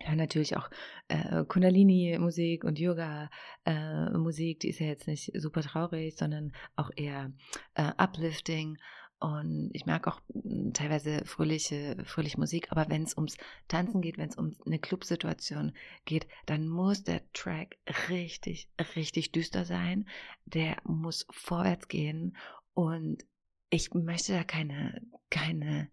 ja, 0.00 0.14
natürlich 0.14 0.56
auch 0.56 0.68
äh, 1.08 1.44
Kundalini-Musik 1.44 2.64
und 2.64 2.78
Yoga-Musik, 2.78 4.56
äh, 4.56 4.58
die 4.58 4.68
ist 4.68 4.80
ja 4.80 4.86
jetzt 4.86 5.06
nicht 5.06 5.32
super 5.34 5.62
traurig, 5.62 6.16
sondern 6.16 6.52
auch 6.74 6.90
eher 6.94 7.32
äh, 7.74 7.92
uplifting. 7.96 8.78
Und 9.18 9.70
ich 9.72 9.86
mag 9.86 10.06
auch 10.06 10.20
hm, 10.32 10.74
teilweise 10.74 11.24
fröhliche, 11.24 11.96
fröhliche 12.04 12.38
Musik, 12.38 12.70
aber 12.70 12.90
wenn 12.90 13.02
es 13.02 13.16
ums 13.16 13.38
Tanzen 13.68 14.02
geht, 14.02 14.18
wenn 14.18 14.28
es 14.28 14.36
um 14.36 14.54
eine 14.66 14.78
Clubsituation 14.78 15.72
geht, 16.04 16.26
dann 16.44 16.68
muss 16.68 17.02
der 17.02 17.22
Track 17.32 17.78
richtig, 18.10 18.68
richtig 18.94 19.32
düster 19.32 19.64
sein. 19.64 20.06
Der 20.44 20.76
muss 20.84 21.26
vorwärts 21.30 21.88
gehen 21.88 22.36
und 22.74 23.24
ich 23.70 23.94
möchte 23.94 24.32
da 24.32 24.44
keine, 24.44 25.00
keine 25.30 25.88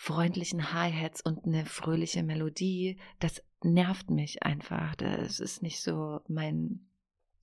freundlichen 0.00 0.72
Hi-Hats 0.72 1.22
und 1.22 1.44
eine 1.44 1.66
fröhliche 1.66 2.22
Melodie, 2.22 2.98
das 3.18 3.42
nervt 3.64 4.10
mich 4.10 4.44
einfach. 4.44 4.94
Das 4.94 5.40
ist 5.40 5.60
nicht 5.60 5.82
so 5.82 6.20
mein, 6.28 6.86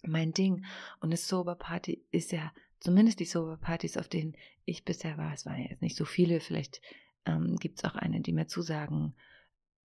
mein 0.03 0.31
Ding. 0.31 0.65
Und 1.01 1.09
eine 1.09 1.17
Sober-Party 1.17 2.05
ist 2.11 2.31
ja, 2.31 2.53
zumindest 2.79 3.19
die 3.19 3.25
Sober-Partys, 3.25 3.97
auf 3.97 4.07
denen 4.07 4.37
ich 4.63 4.85
bisher 4.85 5.17
war, 5.17 5.33
es 5.33 5.45
waren 5.45 5.61
jetzt 5.63 5.81
nicht 5.81 5.97
so 5.97 6.05
viele, 6.05 6.39
vielleicht 6.39 6.81
ähm, 7.25 7.57
gibt 7.57 7.79
es 7.79 7.83
auch 7.83 7.95
eine, 7.95 8.21
die 8.21 8.31
mir 8.31 8.47
zusagen 8.47 9.15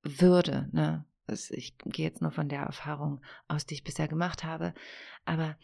würde. 0.03 0.69
Ne? 0.73 1.07
Also 1.27 1.55
ich 1.55 1.75
gehe 1.79 2.07
jetzt 2.07 2.21
nur 2.21 2.33
von 2.33 2.51
der 2.51 2.65
Erfahrung 2.65 3.23
aus, 3.49 3.65
die 3.65 3.75
ich 3.75 3.85
bisher 3.85 4.09
gemacht 4.09 4.45
habe. 4.45 4.75
Aber 5.25 5.57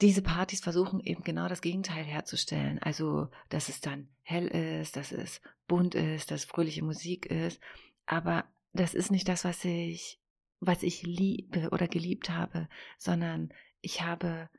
diese 0.00 0.22
Partys 0.22 0.60
versuchen 0.60 1.00
eben 1.00 1.22
genau 1.22 1.48
das 1.48 1.62
Gegenteil 1.62 2.04
herzustellen. 2.04 2.78
Also, 2.80 3.28
dass 3.48 3.68
es 3.68 3.80
dann 3.80 4.08
hell 4.22 4.46
ist, 4.48 4.96
dass 4.96 5.12
es 5.12 5.40
bunt 5.66 5.94
ist, 5.94 6.30
dass 6.30 6.44
fröhliche 6.44 6.84
Musik 6.84 7.26
ist. 7.26 7.60
Aber 8.04 8.44
das 8.72 8.94
ist 8.94 9.10
nicht 9.10 9.28
das, 9.28 9.44
was 9.44 9.64
ich, 9.64 10.20
was 10.60 10.82
ich 10.82 11.02
liebe 11.02 11.70
oder 11.70 11.88
geliebt 11.88 12.30
habe, 12.30 12.68
sondern 12.98 13.52
ich 13.80 14.02
habe 14.02 14.50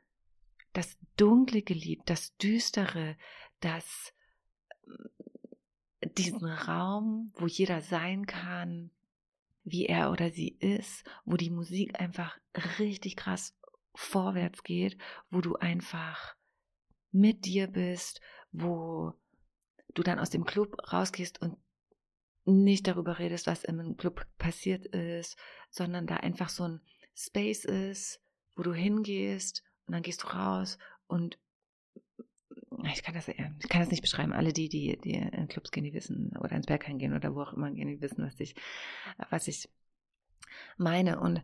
das 0.72 0.98
Dunkle 1.16 1.62
geliebt, 1.62 2.10
das 2.10 2.36
Düstere, 2.36 3.16
das, 3.60 4.12
diesen 6.16 6.46
Raum, 6.46 7.32
wo 7.34 7.46
jeder 7.46 7.80
sein 7.80 8.26
kann, 8.26 8.90
wie 9.64 9.86
er 9.86 10.10
oder 10.10 10.30
sie 10.30 10.48
ist, 10.48 11.04
wo 11.24 11.36
die 11.36 11.50
Musik 11.50 12.00
einfach 12.00 12.38
richtig 12.78 13.16
krass 13.16 13.54
vorwärts 13.94 14.62
geht, 14.62 14.98
wo 15.30 15.40
du 15.40 15.56
einfach 15.56 16.36
mit 17.10 17.44
dir 17.44 17.66
bist, 17.66 18.20
wo 18.52 19.14
du 19.94 20.02
dann 20.02 20.18
aus 20.18 20.30
dem 20.30 20.44
Club 20.44 20.76
rausgehst 20.92 21.40
und 21.40 21.56
nicht 22.44 22.86
darüber 22.86 23.18
redest, 23.18 23.46
was 23.46 23.64
im 23.64 23.96
Club 23.96 24.26
passiert 24.38 24.86
ist, 24.86 25.36
sondern 25.70 26.06
da 26.06 26.16
einfach 26.16 26.48
so 26.48 26.64
ein 26.64 26.80
Space 27.14 27.64
ist, 27.64 28.20
wo 28.56 28.62
du 28.62 28.72
hingehst 28.72 29.64
und 29.86 29.92
dann 29.92 30.02
gehst 30.02 30.22
du 30.22 30.28
raus 30.28 30.78
und 31.06 31.38
ich 32.92 33.02
kann 33.02 33.14
das, 33.14 33.28
ich 33.28 33.36
kann 33.36 33.80
das 33.80 33.90
nicht 33.90 34.02
beschreiben. 34.02 34.32
Alle 34.32 34.52
die, 34.52 34.68
die, 34.68 34.96
die 34.98 35.14
in 35.14 35.48
Clubs 35.48 35.70
gehen, 35.70 35.84
die 35.84 35.92
wissen, 35.92 36.36
oder 36.38 36.52
ins 36.52 36.66
Bergheim 36.66 36.98
gehen 36.98 37.14
oder 37.14 37.34
wo 37.34 37.42
auch 37.42 37.52
immer 37.52 37.70
gehen, 37.70 37.88
die 37.88 38.00
wissen, 38.00 38.24
was 38.24 38.38
ich, 38.38 38.54
was 39.30 39.48
ich 39.48 39.68
meine. 40.76 41.18
Und 41.18 41.42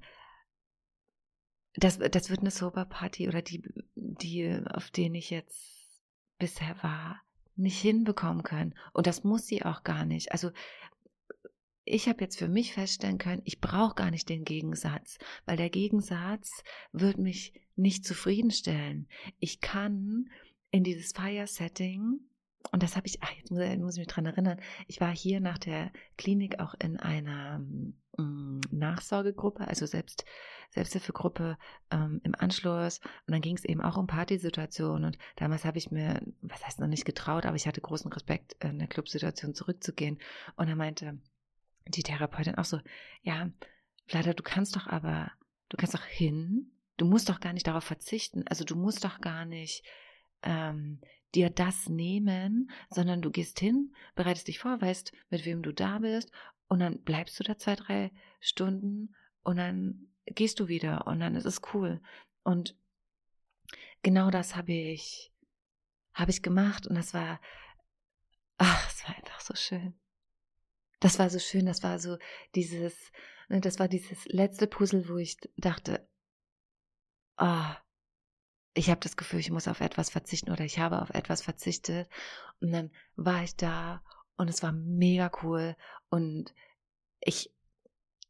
das, 1.76 1.98
das 1.98 2.30
wird 2.30 2.40
eine 2.40 2.50
Sober-Party 2.50 3.28
oder 3.28 3.42
die, 3.42 3.62
die, 3.94 4.60
auf 4.72 4.90
denen 4.90 5.16
ich 5.16 5.30
jetzt 5.30 6.02
bisher 6.38 6.76
war, 6.82 7.20
nicht 7.56 7.80
hinbekommen 7.80 8.42
können. 8.42 8.74
Und 8.92 9.06
das 9.06 9.24
muss 9.24 9.46
sie 9.46 9.64
auch 9.64 9.84
gar 9.84 10.04
nicht. 10.04 10.32
Also 10.32 10.50
ich 11.84 12.08
habe 12.08 12.22
jetzt 12.22 12.38
für 12.38 12.48
mich 12.48 12.72
feststellen 12.74 13.18
können, 13.18 13.42
ich 13.44 13.60
brauche 13.60 13.94
gar 13.94 14.10
nicht 14.10 14.28
den 14.28 14.44
Gegensatz, 14.44 15.18
weil 15.44 15.56
der 15.56 15.70
Gegensatz 15.70 16.62
wird 16.92 17.18
mich 17.18 17.52
nicht 17.76 18.04
zufriedenstellen. 18.04 19.08
Ich 19.38 19.60
kann 19.60 20.30
in 20.70 20.84
dieses 20.84 21.12
Fire-Setting, 21.12 22.20
und 22.72 22.82
das 22.82 22.96
habe 22.96 23.06
ich, 23.06 23.22
ach, 23.22 23.32
jetzt 23.32 23.50
muss, 23.50 23.60
muss, 23.78 23.94
ich 23.94 24.00
mich 24.00 24.08
dran 24.08 24.26
erinnern, 24.26 24.60
ich 24.86 25.00
war 25.00 25.14
hier 25.14 25.40
nach 25.40 25.58
der 25.58 25.92
Klinik 26.16 26.60
auch 26.60 26.74
in 26.78 26.98
einer 26.98 27.60
ähm, 28.18 28.60
Nachsorgegruppe, 28.70 29.66
also 29.66 29.86
selbst 29.86 30.24
Selbsthilfegruppe 30.70 31.56
ähm, 31.90 32.20
im 32.24 32.34
Anschluss. 32.34 32.98
Und 33.26 33.32
dann 33.32 33.40
ging 33.40 33.56
es 33.56 33.64
eben 33.64 33.80
auch 33.80 33.96
um 33.96 34.06
Partysituationen. 34.06 35.04
Und 35.04 35.18
damals 35.36 35.64
habe 35.64 35.78
ich 35.78 35.90
mir, 35.90 36.20
was 36.42 36.64
heißt 36.64 36.80
noch 36.80 36.88
nicht 36.88 37.04
getraut, 37.04 37.46
aber 37.46 37.56
ich 37.56 37.66
hatte 37.66 37.80
großen 37.80 38.12
Respekt, 38.12 38.56
in 38.62 38.78
der 38.78 38.88
Clubsituation 38.88 39.54
zurückzugehen. 39.54 40.18
Und 40.56 40.68
er 40.68 40.76
meinte 40.76 41.18
die 41.86 42.02
Therapeutin 42.02 42.56
auch 42.56 42.64
so, 42.64 42.80
ja, 43.22 43.50
Vlada, 44.06 44.32
du 44.32 44.42
kannst 44.42 44.74
doch 44.74 44.86
aber, 44.86 45.30
du 45.68 45.76
kannst 45.76 45.94
doch 45.94 46.04
hin, 46.04 46.72
du 46.96 47.06
musst 47.06 47.28
doch 47.28 47.40
gar 47.40 47.52
nicht 47.52 47.66
darauf 47.66 47.84
verzichten. 47.84 48.44
Also 48.48 48.64
du 48.64 48.74
musst 48.74 49.04
doch 49.04 49.20
gar 49.20 49.44
nicht 49.44 49.84
ähm, 50.42 51.00
dir 51.34 51.50
das 51.50 51.88
nehmen, 51.88 52.70
sondern 52.90 53.22
du 53.22 53.30
gehst 53.30 53.58
hin, 53.60 53.94
bereitest 54.14 54.48
dich 54.48 54.58
vor, 54.58 54.80
weißt, 54.80 55.12
mit 55.30 55.44
wem 55.44 55.62
du 55.62 55.72
da 55.72 55.98
bist 55.98 56.30
und 56.68 56.80
dann 56.80 57.02
bleibst 57.02 57.38
du 57.38 57.44
da 57.44 57.56
zwei, 57.56 57.76
drei 57.76 58.12
Stunden 58.40 59.14
und 59.42 59.56
dann 59.56 60.08
gehst 60.26 60.60
du 60.60 60.68
wieder 60.68 61.06
und 61.06 61.20
dann 61.20 61.36
ist 61.36 61.44
es 61.44 61.60
cool. 61.72 62.00
Und 62.42 62.76
genau 64.02 64.30
das 64.30 64.56
habe 64.56 64.72
ich, 64.72 65.32
habe 66.12 66.30
ich 66.30 66.42
gemacht 66.42 66.86
und 66.86 66.94
das 66.94 67.14
war, 67.14 67.40
ach, 68.58 68.90
es 68.90 69.06
war 69.06 69.16
einfach 69.16 69.40
so 69.40 69.54
schön. 69.54 69.94
Das 71.00 71.18
war 71.18 71.28
so 71.28 71.38
schön, 71.38 71.66
das 71.66 71.82
war 71.82 71.98
so 71.98 72.16
dieses, 72.54 73.12
ne, 73.48 73.60
das 73.60 73.78
war 73.78 73.88
dieses 73.88 74.24
letzte 74.26 74.66
Puzzle, 74.66 75.08
wo 75.08 75.16
ich 75.16 75.38
dachte, 75.56 76.08
ah, 77.36 77.76
ich 78.74 78.90
habe 78.90 79.00
das 79.00 79.16
Gefühl, 79.16 79.40
ich 79.40 79.50
muss 79.50 79.68
auf 79.68 79.80
etwas 79.80 80.10
verzichten 80.10 80.50
oder 80.50 80.64
ich 80.64 80.78
habe 80.78 81.00
auf 81.00 81.10
etwas 81.10 81.42
verzichtet. 81.42 82.08
Und 82.60 82.72
dann 82.72 82.90
war 83.16 83.42
ich 83.42 83.56
da 83.56 84.02
und 84.36 84.48
es 84.48 84.62
war 84.62 84.72
mega 84.72 85.30
cool 85.42 85.76
und 86.10 86.52
ich 87.20 87.52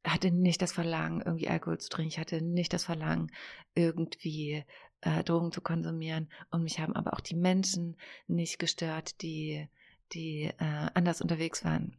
hatte 0.07 0.30
nicht 0.30 0.61
das 0.61 0.72
Verlangen, 0.72 1.22
irgendwie 1.22 1.48
Alkohol 1.48 1.78
zu 1.78 1.88
trinken. 1.88 2.11
Ich 2.11 2.18
hatte 2.18 2.42
nicht 2.42 2.74
das 2.74 2.85
Verlangen, 2.85 3.33
irgendwie 3.74 4.64
äh, 5.00 5.24
Drogen 5.24 5.50
zu 5.50 5.62
konsumieren. 5.62 6.30
Und 6.50 6.62
mich 6.62 6.78
haben 6.78 6.94
aber 6.94 7.14
auch 7.14 7.20
die 7.20 7.37
Menschen 7.37 7.96
nicht 8.26 8.59
gestört, 8.59 9.22
die, 9.22 9.66
die 10.12 10.52
äh, 10.59 10.90
anders 10.94 11.22
unterwegs 11.22 11.64
waren 11.64 11.96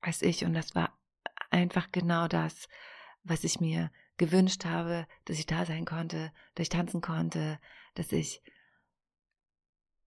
als 0.00 0.22
ich. 0.22 0.44
Und 0.44 0.54
das 0.54 0.74
war 0.74 0.98
einfach 1.50 1.92
genau 1.92 2.26
das, 2.26 2.68
was 3.22 3.44
ich 3.44 3.60
mir 3.60 3.92
gewünscht 4.20 4.66
habe, 4.66 5.06
dass 5.24 5.38
ich 5.38 5.46
da 5.46 5.64
sein 5.64 5.86
konnte, 5.86 6.30
dass 6.54 6.64
ich 6.64 6.68
tanzen 6.68 7.00
konnte, 7.00 7.58
dass 7.94 8.12
ich 8.12 8.42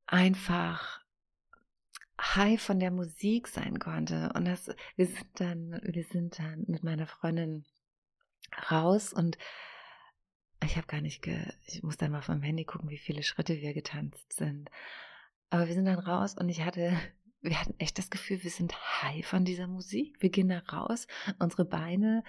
einfach 0.05 1.01
high 2.21 2.61
von 2.61 2.79
der 2.79 2.91
Musik 2.91 3.47
sein 3.47 3.79
konnte. 3.79 4.31
Und 4.35 4.45
das, 4.45 4.69
wir 4.95 5.07
sind 5.07 5.39
dann, 5.39 5.81
wir 5.83 6.03
sind 6.03 6.37
dann 6.37 6.63
mit 6.67 6.83
meiner 6.83 7.07
Freundin 7.07 7.65
raus 8.69 9.13
und 9.13 9.39
ich 10.63 10.77
habe 10.77 10.85
gar 10.85 11.01
nicht, 11.01 11.23
ge, 11.23 11.51
ich 11.65 11.81
muss 11.81 11.97
dann 11.97 12.11
mal 12.11 12.21
vom 12.21 12.43
Handy 12.43 12.65
gucken, 12.65 12.89
wie 12.89 12.99
viele 12.99 13.23
Schritte 13.23 13.61
wir 13.61 13.73
getanzt 13.73 14.31
sind. 14.33 14.69
Aber 15.49 15.65
wir 15.65 15.73
sind 15.73 15.85
dann 15.85 15.97
raus 15.97 16.35
und 16.37 16.49
ich 16.49 16.61
hatte, 16.61 16.95
wir 17.43 17.59
hatten 17.59 17.75
echt 17.77 17.97
das 17.97 18.09
Gefühl, 18.09 18.41
wir 18.41 18.49
sind 18.49 18.73
high 19.03 19.25
von 19.25 19.43
dieser 19.43 19.67
Musik. 19.67 20.15
Wir 20.21 20.29
gehen 20.29 20.47
da 20.47 20.59
raus, 20.59 21.07
unsere 21.39 21.65
Beine 21.65 22.23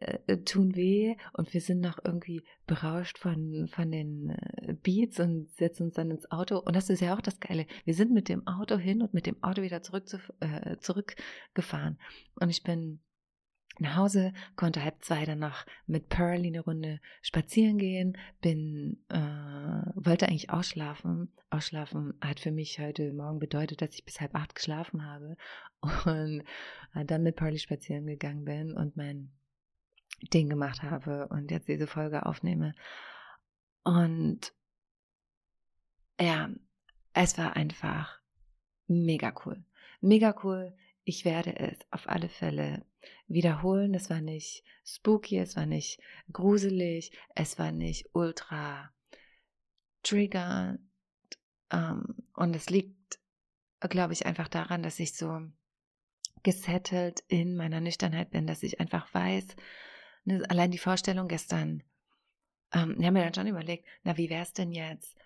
äh, 0.00 0.18
äh, 0.26 0.36
tun 0.38 0.74
weh 0.74 1.16
und 1.34 1.52
wir 1.52 1.60
sind 1.60 1.80
noch 1.80 1.98
irgendwie 2.02 2.42
berauscht 2.66 3.18
von, 3.18 3.68
von 3.68 3.90
den 3.90 4.30
äh, 4.30 4.72
Beats 4.72 5.20
und 5.20 5.50
setzen 5.50 5.84
uns 5.84 5.94
dann 5.94 6.10
ins 6.10 6.30
Auto. 6.30 6.58
Und 6.58 6.74
das 6.74 6.88
ist 6.88 7.00
ja 7.00 7.14
auch 7.14 7.20
das 7.20 7.40
Geile. 7.40 7.66
Wir 7.84 7.94
sind 7.94 8.12
mit 8.12 8.28
dem 8.28 8.46
Auto 8.46 8.78
hin 8.78 9.02
und 9.02 9.12
mit 9.12 9.26
dem 9.26 9.42
Auto 9.42 9.62
wieder 9.62 9.82
zurück 9.82 10.08
zu, 10.08 10.18
äh, 10.40 10.78
zurückgefahren. 10.78 11.98
Und 12.36 12.48
ich 12.48 12.62
bin 12.62 13.00
nach 13.80 13.96
Hause, 13.96 14.32
konnte 14.56 14.82
halb 14.82 15.04
zwei 15.04 15.24
dann 15.24 15.38
noch 15.38 15.64
mit 15.86 16.08
Pearl 16.08 16.44
eine 16.44 16.60
Runde 16.60 17.00
spazieren 17.22 17.78
gehen, 17.78 18.16
bin, 18.40 19.04
äh, 19.08 19.18
wollte 19.94 20.28
eigentlich 20.28 20.50
ausschlafen. 20.50 21.32
Ausschlafen 21.50 22.14
hat 22.20 22.40
für 22.40 22.50
mich 22.50 22.78
heute 22.78 23.12
Morgen 23.12 23.38
bedeutet, 23.38 23.80
dass 23.80 23.94
ich 23.94 24.04
bis 24.04 24.20
halb 24.20 24.34
acht 24.34 24.54
geschlafen 24.54 25.06
habe 25.06 25.36
und 26.04 26.42
äh, 26.94 27.04
dann 27.04 27.22
mit 27.22 27.36
Pearly 27.36 27.58
spazieren 27.58 28.06
gegangen 28.06 28.44
bin 28.44 28.72
und 28.72 28.96
mein 28.96 29.30
Ding 30.34 30.48
gemacht 30.48 30.82
habe 30.82 31.28
und 31.28 31.50
jetzt 31.50 31.68
diese 31.68 31.86
Folge 31.86 32.26
aufnehme. 32.26 32.74
Und 33.84 34.52
ja, 36.20 36.50
es 37.12 37.38
war 37.38 37.56
einfach 37.56 38.20
mega 38.88 39.32
cool. 39.44 39.64
Mega 40.00 40.34
cool. 40.42 40.74
Ich 41.08 41.24
werde 41.24 41.58
es 41.58 41.78
auf 41.90 42.06
alle 42.06 42.28
Fälle 42.28 42.84
wiederholen. 43.28 43.94
Es 43.94 44.10
war 44.10 44.20
nicht 44.20 44.62
spooky, 44.84 45.38
es 45.38 45.56
war 45.56 45.64
nicht 45.64 46.02
gruselig, 46.30 47.12
es 47.34 47.58
war 47.58 47.72
nicht 47.72 48.10
ultra 48.12 48.92
triggernd. 50.02 50.80
Ähm, 51.70 52.14
und 52.34 52.54
es 52.54 52.68
liegt, 52.68 53.18
glaube 53.80 54.12
ich, 54.12 54.26
einfach 54.26 54.48
daran, 54.48 54.82
dass 54.82 54.98
ich 54.98 55.14
so 55.14 55.40
gesettelt 56.42 57.20
in 57.28 57.56
meiner 57.56 57.80
Nüchternheit 57.80 58.30
bin, 58.30 58.46
dass 58.46 58.62
ich 58.62 58.78
einfach 58.78 59.12
weiß, 59.14 59.56
Ne, 60.24 60.44
allein 60.50 60.70
die 60.70 60.76
Vorstellung 60.76 61.26
gestern, 61.26 61.82
ähm, 62.74 62.96
ich 62.98 63.06
habe 63.06 63.12
mir 63.12 63.24
dann 63.24 63.32
schon 63.32 63.46
überlegt, 63.46 63.86
na, 64.02 64.18
wie 64.18 64.28
wäre 64.28 64.42
es 64.42 64.52
denn 64.52 64.72
jetzt, 64.72 65.16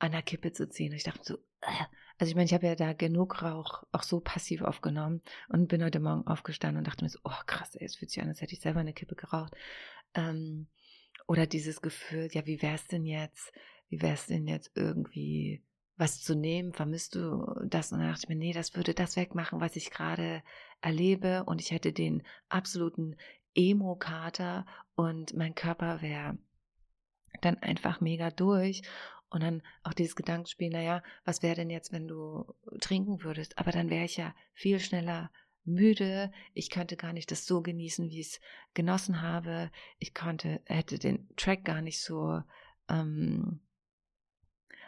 an 0.00 0.10
der 0.10 0.22
Kippe 0.22 0.50
zu 0.50 0.68
ziehen? 0.68 0.90
Und 0.90 0.96
ich 0.96 1.04
dachte 1.04 1.22
so, 1.22 1.34
äh. 1.60 1.84
Also 2.20 2.32
ich 2.32 2.36
meine, 2.36 2.44
ich 2.44 2.52
habe 2.52 2.66
ja 2.66 2.74
da 2.74 2.92
genug 2.92 3.42
Rauch 3.42 3.82
auch 3.92 4.02
so 4.02 4.20
passiv 4.20 4.60
aufgenommen 4.60 5.22
und 5.48 5.68
bin 5.68 5.82
heute 5.82 6.00
Morgen 6.00 6.26
aufgestanden 6.26 6.76
und 6.76 6.86
dachte 6.86 7.02
mir 7.02 7.08
so, 7.08 7.18
oh 7.24 7.32
krass, 7.46 7.74
ey, 7.76 7.86
es 7.86 7.96
fühlt 7.96 8.10
sich 8.10 8.22
an, 8.22 8.28
als 8.28 8.42
hätte 8.42 8.52
ich 8.52 8.60
selber 8.60 8.80
eine 8.80 8.92
Kippe 8.92 9.14
geraucht. 9.14 9.54
Ähm, 10.12 10.66
oder 11.26 11.46
dieses 11.46 11.80
Gefühl, 11.80 12.28
ja, 12.32 12.44
wie 12.44 12.60
wäre 12.60 12.74
es 12.74 12.86
denn 12.88 13.06
jetzt, 13.06 13.52
wie 13.88 14.02
wäre 14.02 14.12
es 14.12 14.26
denn 14.26 14.46
jetzt 14.46 14.70
irgendwie 14.74 15.64
was 15.96 16.20
zu 16.20 16.34
nehmen, 16.34 16.74
vermisst 16.74 17.14
du 17.14 17.54
das? 17.64 17.90
Und 17.90 18.00
dann 18.00 18.08
dachte 18.08 18.24
ich 18.24 18.28
mir, 18.28 18.36
nee, 18.36 18.52
das 18.52 18.76
würde 18.76 18.92
das 18.92 19.16
wegmachen, 19.16 19.62
was 19.62 19.76
ich 19.76 19.90
gerade 19.90 20.42
erlebe 20.82 21.44
und 21.44 21.58
ich 21.58 21.70
hätte 21.70 21.94
den 21.94 22.22
absoluten 22.50 23.16
Emo-Kater 23.54 24.66
und 24.94 25.32
mein 25.34 25.54
Körper 25.54 26.02
wäre 26.02 26.36
dann 27.40 27.56
einfach 27.58 28.02
mega 28.02 28.30
durch. 28.30 28.82
Und 29.30 29.42
dann 29.42 29.62
auch 29.84 29.94
dieses 29.94 30.16
Gedankenspiel, 30.16 30.70
naja, 30.70 31.02
was 31.24 31.42
wäre 31.42 31.54
denn 31.54 31.70
jetzt, 31.70 31.92
wenn 31.92 32.08
du 32.08 32.52
trinken 32.80 33.22
würdest? 33.22 33.58
Aber 33.58 33.70
dann 33.70 33.88
wäre 33.88 34.04
ich 34.04 34.16
ja 34.16 34.34
viel 34.52 34.80
schneller 34.80 35.30
müde. 35.64 36.32
Ich 36.52 36.68
könnte 36.70 36.96
gar 36.96 37.12
nicht 37.12 37.30
das 37.30 37.46
so 37.46 37.62
genießen, 37.62 38.10
wie 38.10 38.20
ich 38.20 38.34
es 38.34 38.40
genossen 38.74 39.22
habe. 39.22 39.70
Ich 39.98 40.14
konnte, 40.14 40.60
hätte 40.66 40.98
den 40.98 41.28
Track 41.36 41.64
gar 41.64 41.80
nicht 41.80 42.02
so 42.02 42.42
ähm, 42.88 43.60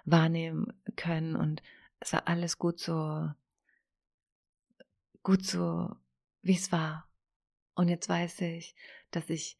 wahrnehmen 0.04 0.72
können. 0.96 1.36
Und 1.36 1.62
es 2.00 2.12
war 2.12 2.26
alles 2.26 2.58
gut 2.58 2.80
so, 2.80 3.28
gut 5.22 5.44
so, 5.46 5.94
wie 6.42 6.56
es 6.56 6.72
war. 6.72 7.08
Und 7.74 7.88
jetzt 7.88 8.08
weiß 8.08 8.40
ich, 8.42 8.74
dass 9.12 9.30
ich 9.30 9.58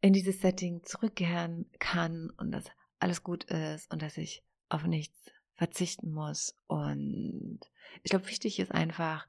in 0.00 0.12
dieses 0.12 0.40
Setting 0.40 0.84
zurückkehren 0.84 1.70
kann 1.78 2.30
und 2.36 2.52
dass 2.52 2.66
alles 2.98 3.22
gut 3.22 3.44
ist 3.44 3.90
und 3.92 4.02
dass 4.02 4.16
ich 4.16 4.42
auf 4.68 4.84
nichts 4.84 5.30
verzichten 5.54 6.12
muss. 6.12 6.54
Und 6.66 7.60
ich 8.02 8.10
glaube, 8.10 8.28
wichtig 8.28 8.58
ist 8.58 8.72
einfach, 8.72 9.26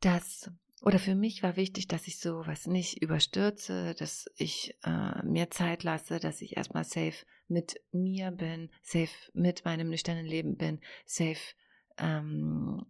dass, 0.00 0.50
oder 0.82 0.98
für 0.98 1.14
mich 1.14 1.42
war 1.42 1.56
wichtig, 1.56 1.88
dass 1.88 2.06
ich 2.06 2.18
sowas 2.18 2.66
nicht 2.66 3.02
überstürze, 3.02 3.94
dass 3.94 4.30
ich 4.36 4.76
äh, 4.84 5.22
mir 5.24 5.50
Zeit 5.50 5.82
lasse, 5.82 6.20
dass 6.20 6.42
ich 6.42 6.56
erstmal 6.56 6.84
safe 6.84 7.24
mit 7.48 7.80
mir 7.92 8.30
bin, 8.30 8.70
safe 8.82 9.14
mit 9.32 9.64
meinem 9.64 9.88
nüchternen 9.88 10.26
Leben 10.26 10.56
bin, 10.56 10.80
safe 11.06 11.54
ähm, 11.96 12.84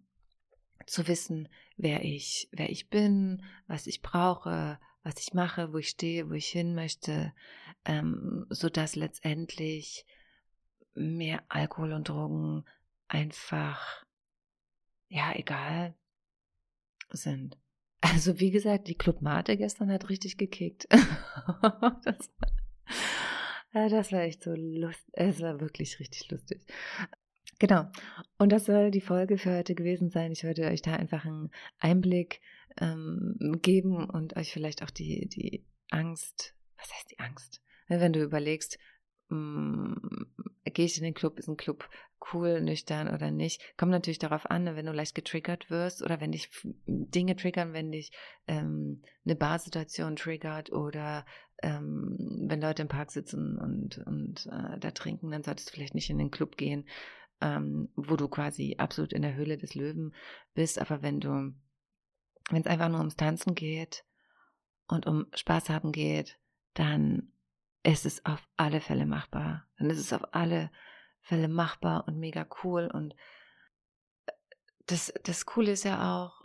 zu 0.85 1.07
wissen, 1.07 1.47
wer 1.77 2.03
ich, 2.03 2.49
wer 2.51 2.69
ich 2.69 2.89
bin, 2.89 3.43
was 3.67 3.87
ich 3.87 4.01
brauche, 4.01 4.79
was 5.07 5.21
ich 5.21 5.33
mache, 5.33 5.71
wo 5.71 5.77
ich 5.77 5.87
stehe, 5.87 6.29
wo 6.29 6.33
ich 6.33 6.47
hin 6.47 6.75
möchte, 6.75 7.33
ähm, 7.85 8.45
so 8.49 8.67
dass 8.69 8.97
letztendlich 8.97 10.05
mehr 10.95 11.43
Alkohol 11.47 11.93
und 11.93 12.09
Drogen 12.09 12.65
einfach, 13.07 14.05
ja, 15.07 15.33
egal 15.35 15.95
sind. 17.09 17.57
Also 17.99 18.39
wie 18.39 18.51
gesagt, 18.51 18.87
die 18.87 18.95
Club 18.95 19.23
Mate 19.23 19.57
gestern 19.57 19.91
hat 19.91 20.07
richtig 20.07 20.37
gekickt. 20.37 20.87
das, 20.91 22.31
war, 23.73 23.89
das 23.89 24.11
war 24.11 24.21
echt 24.21 24.43
so 24.43 24.53
lustig. 24.53 25.09
Es 25.13 25.41
war 25.41 25.59
wirklich 25.59 25.99
richtig 25.99 26.29
lustig. 26.29 26.61
Genau. 27.59 27.85
Und 28.37 28.51
das 28.51 28.65
soll 28.65 28.91
die 28.91 29.01
Folge 29.01 29.37
für 29.37 29.57
heute 29.57 29.73
gewesen 29.73 30.09
sein. 30.09 30.31
Ich 30.31 30.43
wollte 30.43 30.63
euch 30.63 30.81
da 30.81 30.93
einfach 30.93 31.25
einen 31.25 31.49
Einblick 31.79 32.41
ähm, 32.79 33.35
geben 33.61 34.09
und 34.09 34.35
euch 34.37 34.53
vielleicht 34.53 34.83
auch 34.83 34.91
die, 34.91 35.27
die 35.27 35.65
Angst, 35.89 36.53
was 36.77 36.93
heißt 36.93 37.11
die 37.11 37.19
Angst? 37.19 37.61
Ne, 37.87 37.99
Wenn 37.99 38.13
du 38.13 38.21
überlegst, 38.21 38.77
mh, 39.29 39.95
gehe 40.65 40.85
ich 40.85 40.97
in 40.97 41.03
den 41.03 41.13
Club, 41.13 41.39
ist 41.39 41.47
ein 41.47 41.57
Club 41.57 41.89
cool, 42.33 42.61
nüchtern 42.61 43.07
oder 43.07 43.31
nicht, 43.31 43.61
kommt 43.77 43.91
natürlich 43.91 44.19
darauf 44.19 44.49
an, 44.49 44.65
ne, 44.65 44.75
wenn 44.75 44.85
du 44.85 44.91
leicht 44.91 45.15
getriggert 45.15 45.69
wirst 45.69 46.03
oder 46.03 46.19
wenn 46.21 46.31
dich 46.31 46.49
Dinge 46.85 47.35
triggern, 47.35 47.73
wenn 47.73 47.91
dich 47.91 48.11
ähm, 48.47 49.01
eine 49.25 49.35
Barsituation 49.35 50.15
triggert 50.15 50.71
oder 50.71 51.25
ähm, 51.63 52.15
wenn 52.47 52.61
Leute 52.61 52.83
im 52.83 52.87
Park 52.87 53.11
sitzen 53.11 53.57
und, 53.57 53.97
und 54.05 54.45
äh, 54.47 54.77
da 54.79 54.91
trinken, 54.91 55.31
dann 55.31 55.43
solltest 55.43 55.69
du 55.69 55.73
vielleicht 55.73 55.95
nicht 55.95 56.09
in 56.09 56.19
den 56.19 56.29
Club 56.31 56.57
gehen, 56.57 56.85
ähm, 57.41 57.89
wo 57.95 58.15
du 58.15 58.27
quasi 58.27 58.75
absolut 58.77 59.13
in 59.13 59.21
der 59.21 59.35
Höhle 59.35 59.57
des 59.57 59.75
Löwen 59.75 60.13
bist. 60.53 60.79
Aber 60.79 61.01
wenn 61.01 61.19
du, 61.19 61.53
wenn 62.49 62.61
es 62.61 62.67
einfach 62.67 62.89
nur 62.89 62.99
ums 62.99 63.15
Tanzen 63.15 63.55
geht 63.55 64.05
und 64.87 65.07
um 65.07 65.27
Spaß 65.33 65.69
haben 65.69 65.91
geht, 65.91 66.39
dann 66.73 67.31
ist 67.83 68.05
es 68.05 68.25
auf 68.25 68.45
alle 68.57 68.81
Fälle 68.81 69.05
machbar. 69.05 69.67
Dann 69.77 69.89
ist 69.89 69.99
es 69.99 70.13
auf 70.13 70.33
alle 70.33 70.71
Fälle 71.21 71.47
machbar 71.47 72.07
und 72.07 72.19
mega 72.19 72.47
cool. 72.63 72.89
Und 72.93 73.13
äh, 74.25 74.31
das, 74.85 75.13
das 75.23 75.45
Coole 75.45 75.71
ist 75.71 75.83
ja 75.83 76.15
auch, 76.15 76.41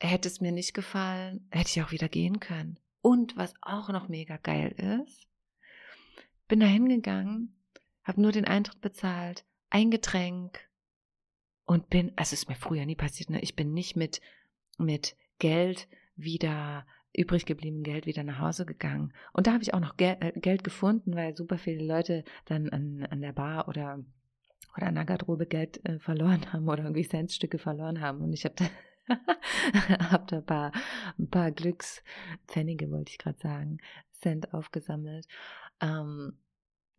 hätte 0.00 0.28
es 0.28 0.40
mir 0.40 0.52
nicht 0.52 0.74
gefallen, 0.74 1.48
hätte 1.50 1.70
ich 1.70 1.82
auch 1.82 1.92
wieder 1.92 2.08
gehen 2.08 2.40
können. 2.40 2.78
Und 3.02 3.36
was 3.36 3.54
auch 3.62 3.88
noch 3.88 4.08
mega 4.08 4.36
geil 4.38 4.72
ist, 5.06 5.26
bin 6.48 6.60
da 6.60 6.66
hingegangen, 6.66 7.56
habe 8.02 8.20
nur 8.20 8.32
den 8.32 8.44
Eintritt 8.44 8.80
bezahlt, 8.80 9.44
ein 9.70 9.90
Getränk 9.90 10.60
und 11.64 11.88
bin, 11.88 12.12
also 12.16 12.34
ist 12.34 12.48
mir 12.48 12.56
früher 12.56 12.84
nie 12.84 12.96
passiert, 12.96 13.30
ne? 13.30 13.40
ich 13.40 13.56
bin 13.56 13.72
nicht 13.72 13.96
mit, 13.96 14.20
mit 14.78 15.16
Geld 15.38 15.88
wieder, 16.16 16.86
übrig 17.16 17.46
geblieben 17.46 17.82
Geld 17.82 18.06
wieder 18.06 18.22
nach 18.22 18.38
Hause 18.38 18.66
gegangen. 18.66 19.12
Und 19.32 19.46
da 19.46 19.52
habe 19.52 19.62
ich 19.62 19.74
auch 19.74 19.80
noch 19.80 19.96
Gel 19.96 20.16
äh, 20.20 20.32
Geld 20.38 20.64
gefunden, 20.64 21.14
weil 21.14 21.36
super 21.36 21.58
viele 21.58 21.84
Leute 21.84 22.24
dann 22.44 22.68
an, 22.68 23.06
an 23.10 23.20
der 23.20 23.32
Bar 23.32 23.68
oder, 23.68 24.04
oder 24.76 24.86
an 24.86 24.94
der 24.94 25.04
Garderobe 25.04 25.46
Geld 25.46 25.84
äh, 25.84 25.98
verloren 25.98 26.52
haben 26.52 26.68
oder 26.68 26.84
irgendwie 26.84 27.08
Centstücke 27.08 27.58
verloren 27.58 28.00
haben. 28.00 28.20
Und 28.20 28.32
ich 28.32 28.44
habe 28.44 28.54
da, 28.56 30.10
hab 30.10 30.28
da 30.28 30.36
ein 30.38 30.46
paar, 30.46 30.72
ein 31.18 31.30
paar 31.30 31.50
Glückspfennige, 31.50 32.90
wollte 32.90 33.10
ich 33.10 33.18
gerade 33.18 33.38
sagen, 33.38 33.78
Cent 34.12 34.52
aufgesammelt. 34.54 35.26
Ähm, 35.80 36.38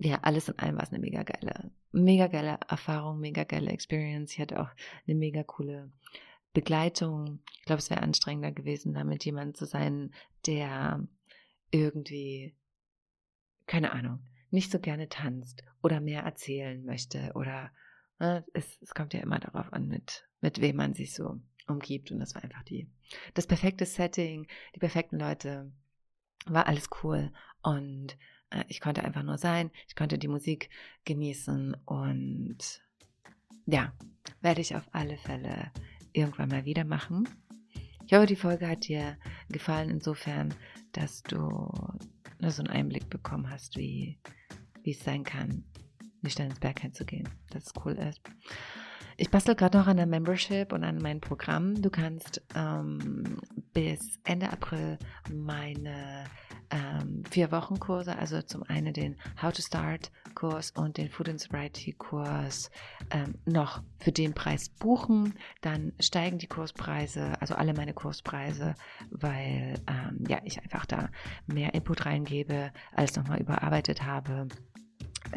ja, 0.04 0.20
alles 0.24 0.50
in 0.50 0.58
allem 0.58 0.76
war 0.78 0.84
es 0.84 0.90
eine 0.90 1.00
mega 1.00 1.24
geile, 1.24 1.72
mega 1.92 2.28
geile 2.28 2.60
Erfahrung, 2.68 3.20
mega 3.20 3.44
geile 3.44 3.72
Experience. 3.72 4.34
Ich 4.34 4.40
hatte 4.40 4.60
auch 4.60 4.70
eine 5.08 5.16
mega 5.16 5.44
coole 5.44 5.92
Begleitung. 6.54 7.40
Ich 7.60 7.66
glaube, 7.66 7.80
es 7.80 7.90
wäre 7.90 8.02
anstrengender 8.02 8.52
gewesen, 8.52 8.94
da 8.94 9.04
mit 9.04 9.24
jemandem 9.26 9.54
zu 9.54 9.66
sein, 9.66 10.12
der 10.48 11.06
irgendwie, 11.70 12.56
keine 13.68 13.92
Ahnung, 13.92 14.20
nicht 14.50 14.72
so 14.72 14.80
gerne 14.80 15.08
tanzt 15.08 15.64
oder 15.84 16.02
mehr 16.02 16.24
erzählen 16.24 16.84
möchte 16.84 17.32
oder 17.36 17.72
ne, 18.20 18.44
es, 18.54 18.80
es 18.82 18.96
kommt 18.96 19.14
ja 19.14 19.22
immer 19.22 19.40
darauf 19.40 19.72
an, 19.72 19.88
mit, 19.88 20.28
mit 20.42 20.60
wem 20.62 20.78
man 20.78 20.96
sich 20.96 21.14
so 21.14 21.40
umgibt. 21.68 22.12
Und 22.12 22.20
das 22.20 22.34
war 22.34 22.44
einfach 22.44 22.64
die, 22.64 22.90
das 23.36 23.46
perfekte 23.46 23.86
Setting, 23.86 24.48
die 24.76 24.80
perfekten 24.80 25.20
Leute, 25.20 25.72
war 26.48 26.66
alles 26.66 26.90
cool 27.04 27.32
und 27.62 28.14
äh, 28.14 28.41
ich 28.68 28.82
konnte 28.82 29.04
einfach 29.04 29.24
nur 29.24 29.38
sein, 29.38 29.72
ich 29.88 29.96
konnte 29.96 30.18
die 30.18 30.28
Musik 30.28 30.70
genießen 31.06 31.76
und 31.86 32.82
ja, 33.66 33.94
werde 34.42 34.62
ich 34.62 34.76
auf 34.76 34.88
alle 34.92 35.18
Fälle 35.18 35.72
irgendwann 36.14 36.50
mal 36.50 36.66
wieder 36.66 36.84
machen. 36.84 37.28
Ich 38.06 38.14
hoffe, 38.14 38.26
die 38.26 38.36
Folge 38.36 38.68
hat 38.68 38.88
dir 38.88 39.18
gefallen, 39.50 39.90
insofern, 39.90 40.54
dass 40.92 41.24
du 41.24 41.38
so 41.40 42.62
einen 42.62 42.68
Einblick 42.68 43.10
bekommen 43.10 43.50
hast, 43.50 43.78
wie, 43.78 44.20
wie 44.84 44.92
es 44.92 45.04
sein 45.04 45.24
kann, 45.24 45.64
nüchtern 46.22 46.50
ins 46.50 46.60
Bergheim 46.60 46.94
zu 46.94 47.06
gehen, 47.06 47.30
dass 47.52 47.68
es 47.68 47.74
cool 47.86 47.94
ist. 47.94 48.22
Ich 49.18 49.30
bastel 49.30 49.56
gerade 49.56 49.78
noch 49.78 49.88
an 49.88 49.98
der 49.98 50.08
Membership 50.08 50.74
und 50.74 50.84
an 50.84 50.98
meinem 50.98 51.22
Programm. 51.22 51.80
Du 51.82 51.90
kannst 51.90 52.42
ähm, 52.56 53.40
bis 53.72 54.20
Ende 54.24 54.52
April 54.52 54.98
meine 55.32 56.26
ähm, 56.72 57.24
vier 57.30 57.52
Wochen 57.52 57.80
Kurse, 57.80 58.18
also 58.18 58.42
zum 58.42 58.64
einen 58.64 58.94
den 58.94 59.18
How 59.42 59.54
to 59.54 59.62
Start 59.62 60.12
Kurs 60.34 60.72
und 60.72 60.98
den 60.98 61.10
Food 61.10 61.30
and 61.30 61.40
Sobriety 61.40 61.94
Kurs 61.94 62.72
ähm, 63.12 63.36
noch 63.46 63.84
für 64.00 64.12
den 64.12 64.34
Preis 64.34 64.70
buchen. 64.70 65.34
Dann 65.62 65.94
steigen 66.00 66.38
die 66.38 66.48
Kurspreise, 66.48 67.40
also 67.42 67.56
alle 67.56 67.74
meine 67.74 67.94
Kurspreise, 67.94 68.76
weil 69.10 69.76
ähm, 69.88 70.24
ja 70.28 70.40
ich 70.44 70.62
einfach 70.62 70.86
da 70.86 71.10
mehr 71.46 71.74
Input 71.74 72.06
reingebe, 72.06 72.72
als 72.94 73.16
nochmal 73.16 73.42
überarbeitet 73.42 74.04
habe. 74.04 74.48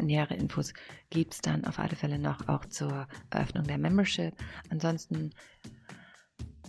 Nähere 0.01 0.33
Infos 0.35 0.73
gibt 1.09 1.33
es 1.33 1.41
dann 1.41 1.65
auf 1.65 1.79
alle 1.79 1.95
Fälle 1.95 2.19
noch 2.19 2.47
auch 2.47 2.65
zur 2.65 3.07
Eröffnung 3.29 3.63
der 3.65 3.77
Membership. 3.77 4.33
Ansonsten, 4.69 5.31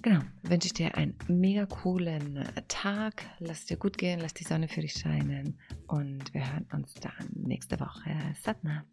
genau, 0.06 0.20
wünsche 0.44 0.66
ich 0.66 0.72
dir 0.72 0.96
einen 0.96 1.14
mega 1.26 1.66
coolen 1.66 2.44
Tag. 2.68 3.24
Lass 3.40 3.66
dir 3.66 3.76
gut 3.76 3.98
gehen, 3.98 4.20
lass 4.20 4.34
die 4.34 4.44
Sonne 4.44 4.68
für 4.68 4.80
dich 4.80 4.92
scheinen 4.92 5.58
und 5.88 6.32
wir 6.32 6.52
hören 6.52 6.66
uns 6.72 6.94
dann 6.94 7.28
nächste 7.34 7.80
Woche. 7.80 8.10
Satna. 8.40 8.84